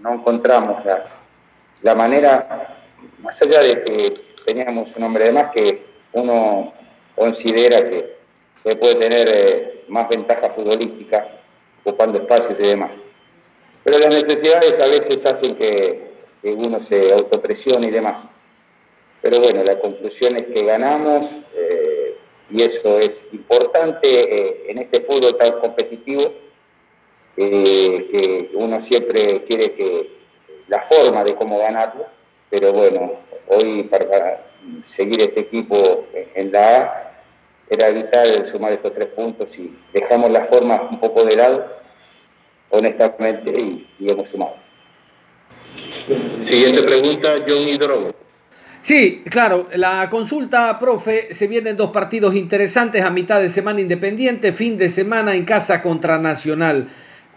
no, 0.00 0.14
encontramos 0.14 0.84
la, 0.84 1.04
la 1.82 1.94
manera, 1.94 2.84
más 3.20 3.40
allá 3.42 3.60
de 3.62 3.82
que 3.82 4.10
teníamos 4.46 4.84
un 4.96 5.02
hombre 5.02 5.24
de 5.24 5.32
más 5.32 5.46
que 5.54 5.90
uno 6.12 6.72
considera 7.20 7.82
que, 7.82 8.18
puede 8.76 8.94
tener 8.94 9.28
eh, 9.28 9.84
más 9.88 10.06
ventaja 10.08 10.54
futbolística 10.56 11.42
ocupando 11.84 12.20
espacios 12.20 12.54
y 12.58 12.66
demás. 12.68 12.92
Pero 13.84 13.98
las 13.98 14.10
necesidades 14.10 14.78
a 14.80 14.86
veces 14.86 15.24
hacen 15.26 15.54
que, 15.54 16.10
uno 16.42 16.78
se 16.82 17.12
autopresione 17.12 17.88
y 17.88 17.90
demás. 17.90 18.22
Pero 19.22 19.40
bueno, 19.40 19.62
la 19.62 19.74
conclusión 19.78 20.36
es 20.36 20.44
que 20.44 20.64
ganamos 20.64 21.26
eh, 21.54 22.16
y 22.50 22.62
eso 22.62 22.98
es 22.98 23.20
importante 23.32 24.08
eh, 24.08 24.64
en 24.68 24.78
este 24.78 25.04
fútbol 25.04 25.36
tan 25.36 25.60
competitivo 25.60 26.22
que 27.36 28.50
uno 28.54 28.76
siempre 28.82 29.44
quiere 29.46 29.74
que 29.74 30.20
la 30.68 30.86
forma 30.90 31.22
de 31.22 31.34
cómo 31.34 31.58
ganarlo, 31.58 32.06
pero 32.50 32.70
bueno, 32.72 33.20
hoy 33.48 33.84
para 33.84 34.46
seguir 34.84 35.20
este 35.22 35.42
equipo 35.42 35.76
en 36.34 36.52
la 36.52 36.80
A 36.80 36.99
era 37.70 37.88
vital 37.90 38.52
sumar 38.52 38.72
estos 38.72 38.92
tres 38.92 39.06
puntos 39.16 39.56
y 39.56 39.72
dejamos 39.94 40.32
las 40.32 40.42
formas 40.50 40.78
un 40.92 41.00
poco 41.00 41.24
de 41.24 41.36
lado, 41.36 41.80
honestamente, 42.70 43.52
y, 43.62 44.10
hemos 44.10 44.28
sumado. 44.28 44.56
Siguiente 46.44 46.82
pregunta, 46.82 47.28
John 47.46 47.68
Hidrogo. 47.68 48.10
Sí, 48.80 49.22
claro, 49.30 49.68
la 49.74 50.08
consulta, 50.10 50.78
profe, 50.80 51.32
se 51.34 51.46
vienen 51.46 51.76
dos 51.76 51.90
partidos 51.90 52.34
interesantes 52.34 53.04
a 53.04 53.10
mitad 53.10 53.40
de 53.40 53.50
semana 53.50 53.80
independiente, 53.80 54.52
fin 54.52 54.76
de 54.76 54.88
semana 54.88 55.34
en 55.34 55.44
casa 55.44 55.80
contra 55.82 56.18
Nacional. 56.18 56.88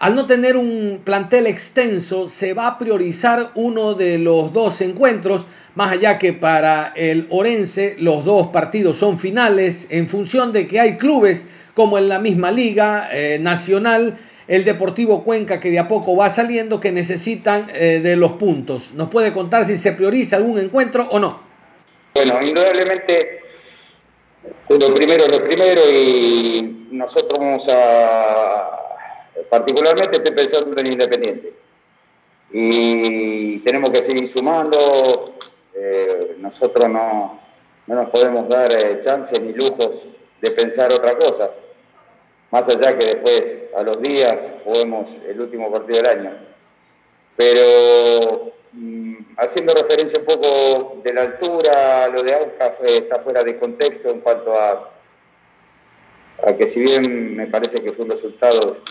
Al 0.03 0.15
no 0.15 0.25
tener 0.25 0.57
un 0.57 0.99
plantel 1.01 1.47
extenso, 1.47 2.27
se 2.27 2.53
va 2.53 2.67
a 2.67 2.77
priorizar 2.77 3.51
uno 3.55 3.93
de 3.93 4.17
los 4.17 4.51
dos 4.51 4.81
encuentros, 4.81 5.45
más 5.75 5.93
allá 5.93 6.19
que 6.19 6.33
para 6.33 6.91
el 6.93 7.25
Orense 7.29 7.95
los 7.99 8.25
dos 8.25 8.47
partidos 8.47 8.97
son 8.97 9.17
finales, 9.17 9.87
en 9.89 10.09
función 10.09 10.51
de 10.51 10.67
que 10.67 10.81
hay 10.81 10.97
clubes 10.97 11.45
como 11.73 11.97
en 11.97 12.09
la 12.09 12.19
misma 12.19 12.51
liga 12.51 13.07
eh, 13.13 13.39
nacional, 13.39 14.17
el 14.49 14.65
Deportivo 14.65 15.23
Cuenca 15.23 15.61
que 15.61 15.71
de 15.71 15.79
a 15.79 15.87
poco 15.87 16.17
va 16.17 16.29
saliendo, 16.29 16.81
que 16.81 16.91
necesitan 16.91 17.69
eh, 17.73 18.01
de 18.03 18.17
los 18.17 18.33
puntos. 18.33 18.93
¿Nos 18.95 19.07
puede 19.07 19.31
contar 19.31 19.65
si 19.65 19.77
se 19.77 19.93
prioriza 19.93 20.35
algún 20.35 20.57
encuentro 20.57 21.07
o 21.11 21.17
no? 21.17 21.39
Bueno, 22.13 22.33
indudablemente 22.45 23.39
lo 24.69 24.93
primero, 24.95 25.23
lo 25.29 25.45
primero 25.45 25.81
y 25.89 26.87
nosotros 26.91 27.39
vamos 27.39 27.65
a 27.69 28.82
particularmente 29.53 30.17
estoy 30.17 30.33
pensando 30.33 30.81
en 30.81 30.87
Independiente. 30.87 31.53
Y 32.51 33.59
tenemos 33.59 33.91
que 33.91 33.99
seguir 33.99 34.31
sumando, 34.35 35.35
eh, 35.75 36.37
nosotros 36.39 36.89
no, 36.89 37.39
nos 37.85 38.09
podemos 38.09 38.49
dar 38.49 38.71
eh, 38.71 38.99
chances 39.05 39.39
ni 39.41 39.53
lujos 39.53 40.07
de 40.41 40.51
pensar 40.51 40.91
otra 40.91 41.13
cosa, 41.13 41.51
más 42.49 42.63
allá 42.63 42.97
que 42.97 43.05
después 43.05 43.47
a 43.77 43.83
los 43.83 44.01
días 44.01 44.37
juguemos 44.65 45.11
el 45.27 45.39
último 45.39 45.71
partido 45.71 46.01
del 46.01 46.17
año. 46.17 46.37
Pero 47.37 48.53
mm, 48.71 49.15
haciendo 49.37 49.73
referencia 49.75 50.19
un 50.19 50.25
poco 50.25 51.01
de 51.03 51.13
la 51.13 51.21
altura, 51.21 52.07
lo 52.07 52.23
de 52.23 52.33
Aucas 52.33 52.73
está 52.85 53.21
fuera 53.21 53.43
de 53.43 53.59
contexto 53.59 54.13
en 54.13 54.21
cuanto 54.21 54.51
a, 54.51 54.93
a 56.41 56.57
que 56.57 56.69
si 56.69 56.79
bien 56.79 57.35
me 57.35 57.45
parece 57.47 57.83
que 57.83 57.93
fue 57.93 58.05
un 58.05 58.11
resultado 58.11 58.83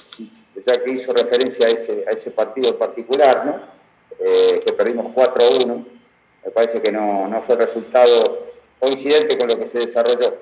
ya 0.55 0.83
que 0.83 0.93
hizo 0.93 1.11
referencia 1.13 1.67
a 1.67 1.71
ese, 1.71 2.05
a 2.07 2.11
ese 2.11 2.31
partido 2.31 2.79
particular, 2.79 3.47
¿no? 3.47 3.73
Eh, 4.19 4.61
que 4.65 4.73
perdimos 4.75 5.13
4 5.15 5.45
a 5.45 5.65
1, 5.65 5.87
me 6.45 6.51
parece 6.51 6.81
que 6.83 6.93
no, 6.93 7.29
no 7.29 7.43
fue 7.45 7.57
resultado 7.57 8.53
coincidente 8.79 9.39
con 9.39 9.49
lo 9.49 9.57
que 9.57 9.69
se 9.69 9.87
desarrolló. 9.87 10.39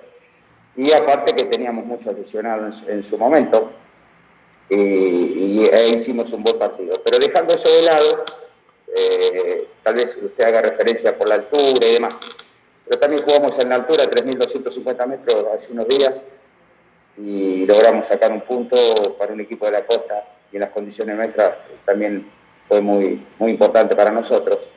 Y 0.76 0.92
aparte 0.92 1.34
que 1.34 1.44
teníamos 1.44 1.84
muchos 1.84 2.12
lesionados 2.14 2.82
en, 2.86 3.04
su 3.04 3.18
momento, 3.18 3.72
y, 4.68 5.66
e 5.66 5.88
hicimos 5.96 6.26
un 6.32 6.42
buen 6.42 6.58
partido. 6.58 6.90
Pero 7.04 7.18
dejando 7.18 7.54
eso 7.54 7.68
de 7.68 7.82
lado, 7.82 8.24
eh, 8.96 9.68
tal 9.82 9.94
vez 9.94 10.16
usted 10.22 10.44
haga 10.44 10.62
referencia 10.62 11.16
por 11.18 11.28
la 11.28 11.36
altura 11.36 11.86
y 11.86 11.94
demás, 11.94 12.18
pero 12.86 13.00
también 13.00 13.22
jugamos 13.24 13.52
en 13.62 13.68
la 13.68 13.76
altura, 13.76 14.04
3.250 14.04 15.06
metros 15.06 15.44
hace 15.54 15.72
unos 15.72 15.86
días, 15.86 16.20
y 17.22 17.66
logramos 17.66 18.08
sacar 18.08 18.32
un 18.32 18.40
punto 18.42 18.76
para 19.18 19.32
un 19.32 19.40
equipo 19.40 19.66
de 19.66 19.72
la 19.72 19.86
costa 19.86 20.36
y 20.50 20.56
en 20.56 20.60
las 20.60 20.70
condiciones 20.70 21.16
nuestras 21.16 21.52
también 21.84 22.30
fue 22.68 22.80
muy, 22.80 23.26
muy 23.38 23.50
importante 23.52 23.96
para 23.96 24.10
nosotros. 24.10 24.68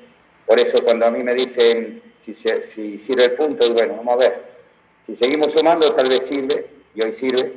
Por 0.46 0.60
eso 0.60 0.84
cuando 0.84 1.06
a 1.06 1.12
mí 1.12 1.20
me 1.24 1.34
dicen 1.34 2.02
si, 2.20 2.34
si 2.34 3.00
sirve 3.00 3.26
el 3.26 3.34
punto, 3.34 3.72
bueno, 3.74 3.96
vamos 3.98 4.16
a 4.16 4.18
ver, 4.18 4.44
si 5.06 5.16
seguimos 5.16 5.48
sumando 5.54 5.90
tal 5.92 6.08
vez 6.10 6.22
sirve, 6.30 6.70
y 6.96 7.04
hoy 7.04 7.14
sirve. 7.14 7.54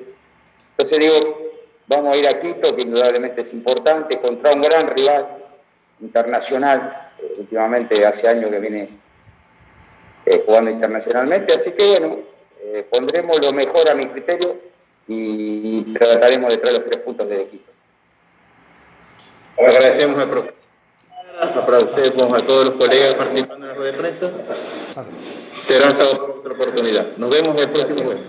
Entonces 0.77 0.99
digo, 0.99 1.53
vamos 1.89 2.09
a 2.09 2.17
ir 2.17 2.27
a 2.29 2.41
Quito, 2.41 2.75
que 2.75 2.83
indudablemente 2.83 3.43
es 3.43 3.53
importante, 3.53 4.21
contra 4.21 4.53
un 4.53 4.63
gran 4.63 4.89
rival 4.89 5.45
internacional, 6.01 7.13
eh, 7.19 7.35
últimamente 7.39 8.05
hace 8.05 8.29
años 8.29 8.51
que 8.51 8.61
viene 8.61 8.89
eh, 10.27 10.45
jugando 10.47 10.71
internacionalmente, 10.71 11.55
así 11.55 11.71
que 11.73 11.99
bueno, 11.99 12.17
eh, 12.61 12.83
pondremos 12.91 13.41
lo 13.45 13.53
mejor 13.53 13.91
a 13.91 13.95
mi 13.95 14.07
criterio 14.07 14.67
y 15.09 15.95
trataremos 15.95 16.51
de 16.51 16.57
traer 16.59 16.79
los 16.79 16.87
tres 16.87 16.99
puntos 17.05 17.29
del 17.29 17.41
equipo. 17.43 17.71
Agradecemos 19.59 20.19
al 20.19 20.31
profesor, 20.31 20.55
agradecemos 21.39 22.43
a 22.43 22.47
todos 22.47 22.65
los 22.67 22.75
colegas 22.75 23.15
participando 23.15 23.67
en 23.67 23.73
la 23.73 23.75
rueda 23.75 23.93
de 23.93 23.99
prensa. 23.99 24.33
Será 25.67 25.89
hasta 25.89 26.05
otra 26.05 26.53
oportunidad. 26.53 27.17
Nos 27.17 27.31
vemos 27.31 27.61
el 27.61 27.71
próximo 27.71 27.99
jueves, 28.01 28.23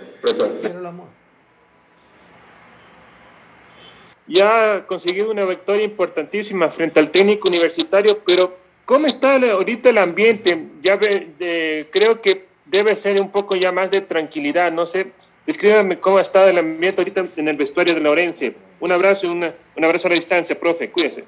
Ya 4.29 4.73
ha 4.73 4.87
conseguido 4.87 5.29
una 5.29 5.45
victoria 5.45 5.85
importantísima 5.85 6.69
frente 6.69 6.99
al 6.99 7.11
técnico 7.11 7.47
universitario, 7.47 8.21
pero 8.25 8.57
¿cómo 8.85 9.07
está 9.07 9.35
ahorita 9.35 9.89
el 9.89 9.97
ambiente? 9.97 10.67
Ya 10.81 10.97
creo 10.99 12.21
que 12.21 12.47
debe 12.65 12.95
ser 12.95 13.21
un 13.21 13.31
poco 13.31 13.55
ya 13.55 13.71
más 13.71 13.89
de 13.89 14.01
tranquilidad, 14.01 14.71
no 14.73 14.85
sé 14.85 15.13
Descríbame 15.47 15.97
cómo 16.01 16.19
está 16.19 16.49
el 16.49 16.57
ambiente 16.57 17.01
ahorita 17.01 17.25
en 17.37 17.47
el 17.47 17.55
vestuario 17.55 17.95
de 17.95 18.01
Lorenzo. 18.01 18.43
Un 18.81 18.91
abrazo 18.91 19.21
y 19.25 19.29
un 19.29 19.43
abrazo 19.85 20.07
a 20.07 20.09
la 20.09 20.15
distancia, 20.15 20.59
profe. 20.59 20.91
Cuídese. 20.91 21.23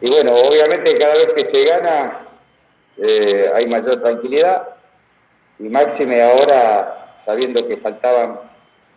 Y 0.00 0.08
bueno, 0.08 0.32
obviamente 0.32 0.96
cada 0.98 1.12
vez 1.12 1.34
que 1.34 1.44
se 1.44 1.64
gana 1.66 2.28
eh, 3.04 3.44
hay 3.54 3.66
mayor 3.66 4.02
tranquilidad. 4.02 4.76
Y 5.58 5.64
máxime 5.64 6.22
ahora, 6.22 7.16
sabiendo 7.26 7.68
que 7.68 7.78
faltaban 7.80 8.40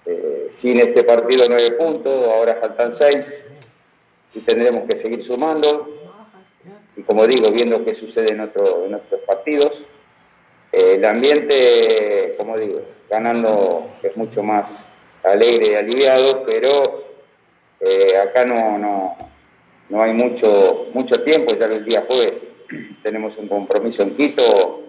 eh, 0.05 0.49
sin 0.53 0.77
este 0.77 1.03
partido 1.03 1.45
nueve 1.49 1.71
puntos, 1.71 2.31
ahora 2.33 2.57
faltan 2.61 2.97
seis 2.99 3.21
y 4.33 4.39
tendremos 4.39 4.81
que 4.87 4.97
seguir 4.97 5.25
sumando. 5.25 5.89
Y 6.95 7.01
como 7.03 7.25
digo, 7.25 7.51
viendo 7.51 7.83
qué 7.83 7.95
sucede 7.95 8.29
en, 8.29 8.41
otro, 8.41 8.85
en 8.85 8.93
otros 8.93 9.21
partidos. 9.27 9.71
Eh, 10.71 10.95
el 10.97 11.05
ambiente, 11.05 12.37
como 12.39 12.55
digo, 12.55 12.81
ganando 13.11 13.91
es 14.01 14.15
mucho 14.15 14.41
más 14.41 14.85
alegre 15.23 15.73
y 15.73 15.75
aliviado, 15.75 16.45
pero 16.45 17.11
eh, 17.81 18.17
acá 18.25 18.45
no, 18.45 18.77
no, 18.77 19.17
no, 19.89 20.01
hay 20.01 20.13
mucho, 20.13 20.87
mucho 20.93 21.21
tiempo, 21.23 21.53
ya 21.59 21.67
el 21.67 21.85
día 21.85 21.99
jueves 22.09 22.33
tenemos 23.03 23.35
un 23.37 23.47
compromiso 23.47 24.03
en 24.03 24.15
Quito 24.15 24.81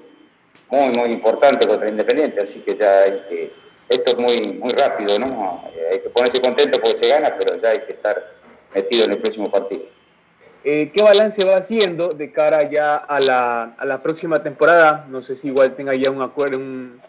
muy, 0.71 0.89
muy 0.95 1.15
importante 1.15 1.67
contra 1.67 1.91
Independiente, 1.91 2.39
así 2.43 2.61
que 2.61 2.79
ya 2.81 3.03
hay 3.03 3.23
que, 3.29 3.53
esto 3.89 4.17
es 4.17 4.23
muy, 4.23 4.59
muy 4.59 4.73
rápido, 4.73 5.19
¿no? 5.19 5.65
Eh, 5.75 5.89
hay 5.93 5.99
que 5.99 6.11
ponerse 6.11 6.41
contento 6.41 6.79
porque 6.83 7.05
se 7.05 7.09
gana, 7.09 7.29
pero 7.37 7.61
ya 7.61 7.71
hay 7.71 7.79
que 7.79 7.97
estar 7.97 8.15
metido 8.75 9.05
en 9.05 9.13
el 9.13 9.21
próximo 9.21 9.45
partido. 9.47 9.93
Eh, 10.65 10.93
¿Qué 10.95 11.03
balance 11.03 11.45
va 11.45 11.57
haciendo 11.57 12.07
de 12.07 12.33
cara 12.33 12.59
ya 12.73 12.97
a 12.97 13.19
la, 13.19 13.75
a 13.77 13.85
la 13.85 14.01
próxima 14.01 14.37
temporada? 14.37 15.07
No 15.09 15.21
sé 15.21 15.37
si 15.37 15.49
igual 15.49 15.75
tenga 15.75 15.91
ya 15.93 16.13
un 16.13 16.23
acuerdo, 16.23 16.63
un 16.63 17.03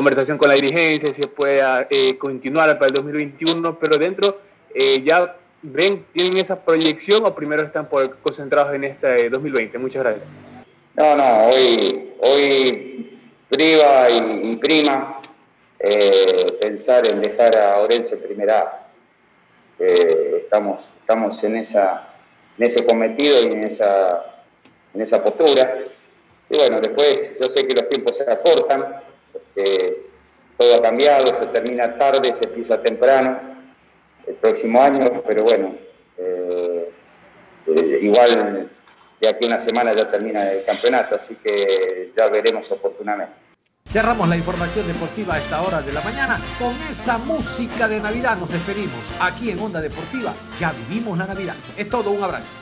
conversación 0.00 0.38
con 0.38 0.48
la 0.48 0.54
dirigencia, 0.54 1.10
si 1.10 1.22
se 1.22 1.28
pueda 1.28 1.86
eh, 1.90 2.16
continuar 2.18 2.66
para 2.78 2.86
el 2.86 2.92
2021, 2.92 3.78
pero 3.78 3.98
dentro 3.98 4.40
eh, 4.74 5.02
ya 5.04 5.36
ven, 5.62 6.06
tienen 6.12 6.38
esa 6.38 6.58
proyección 6.58 7.22
o 7.26 7.34
primero 7.34 7.66
están 7.66 7.88
por, 7.88 8.18
concentrados 8.20 8.74
en 8.74 8.84
este 8.84 9.28
2020. 9.30 9.78
Muchas 9.78 10.02
gracias. 10.02 10.28
No, 10.98 11.16
no, 11.16 11.46
hoy, 11.48 12.14
hoy 12.22 13.18
priva 13.48 14.10
y, 14.42 14.56
prima 14.56 15.20
pensar 16.60 17.02
en 17.06 17.20
dejar 17.20 17.54
a 17.56 17.78
Orense 17.80 18.16
primera. 18.16 18.88
estamos, 19.78 20.84
estamos 21.00 21.42
en 21.44 21.56
esa 21.56 22.10
en 22.60 22.68
ese 22.68 22.86
cometido 22.86 23.36
y 23.42 23.56
en 23.56 23.72
esa, 23.72 24.42
en 24.94 25.00
esa 25.00 25.22
postura. 25.22 25.78
Y 26.50 26.56
bueno, 26.56 26.76
después 26.80 27.32
yo 27.40 27.46
sé 27.46 27.66
que 27.66 27.74
los 27.74 27.88
tiempos 27.88 28.16
se 28.16 28.22
acortan, 28.24 29.02
porque 29.60 30.10
todo 30.56 30.76
ha 30.76 30.82
cambiado, 30.82 31.26
se 31.26 31.48
termina 31.48 31.96
tarde, 31.98 32.28
se 32.40 32.48
empieza 32.48 32.82
temprano 32.82 33.40
el 34.26 34.34
próximo 34.36 34.80
año, 34.80 35.22
pero 35.26 35.44
bueno, 35.44 35.74
eh, 36.18 36.92
eh, 37.66 37.98
igual 38.02 38.70
de 39.20 39.28
aquí 39.28 39.44
a 39.44 39.54
una 39.54 39.66
semana 39.66 39.92
ya 39.94 40.10
termina 40.10 40.44
el 40.44 40.64
campeonato, 40.64 41.18
así 41.18 41.36
que 41.44 42.12
ya 42.16 42.28
veremos 42.32 42.70
oportunamente. 42.70 43.34
Cerramos 43.84 44.28
la 44.28 44.36
información 44.36 44.86
deportiva 44.86 45.34
a 45.34 45.38
esta 45.38 45.62
hora 45.62 45.82
de 45.82 45.92
la 45.92 46.00
mañana 46.02 46.38
con 46.58 46.74
esa 46.90 47.18
música 47.18 47.88
de 47.88 47.98
Navidad. 47.98 48.36
Nos 48.36 48.50
despedimos 48.50 49.00
aquí 49.20 49.50
en 49.50 49.58
Onda 49.58 49.80
Deportiva. 49.80 50.32
Ya 50.60 50.72
vivimos 50.72 51.18
la 51.18 51.26
Navidad. 51.26 51.56
Es 51.76 51.88
todo, 51.88 52.10
un 52.10 52.22
abrazo. 52.22 52.59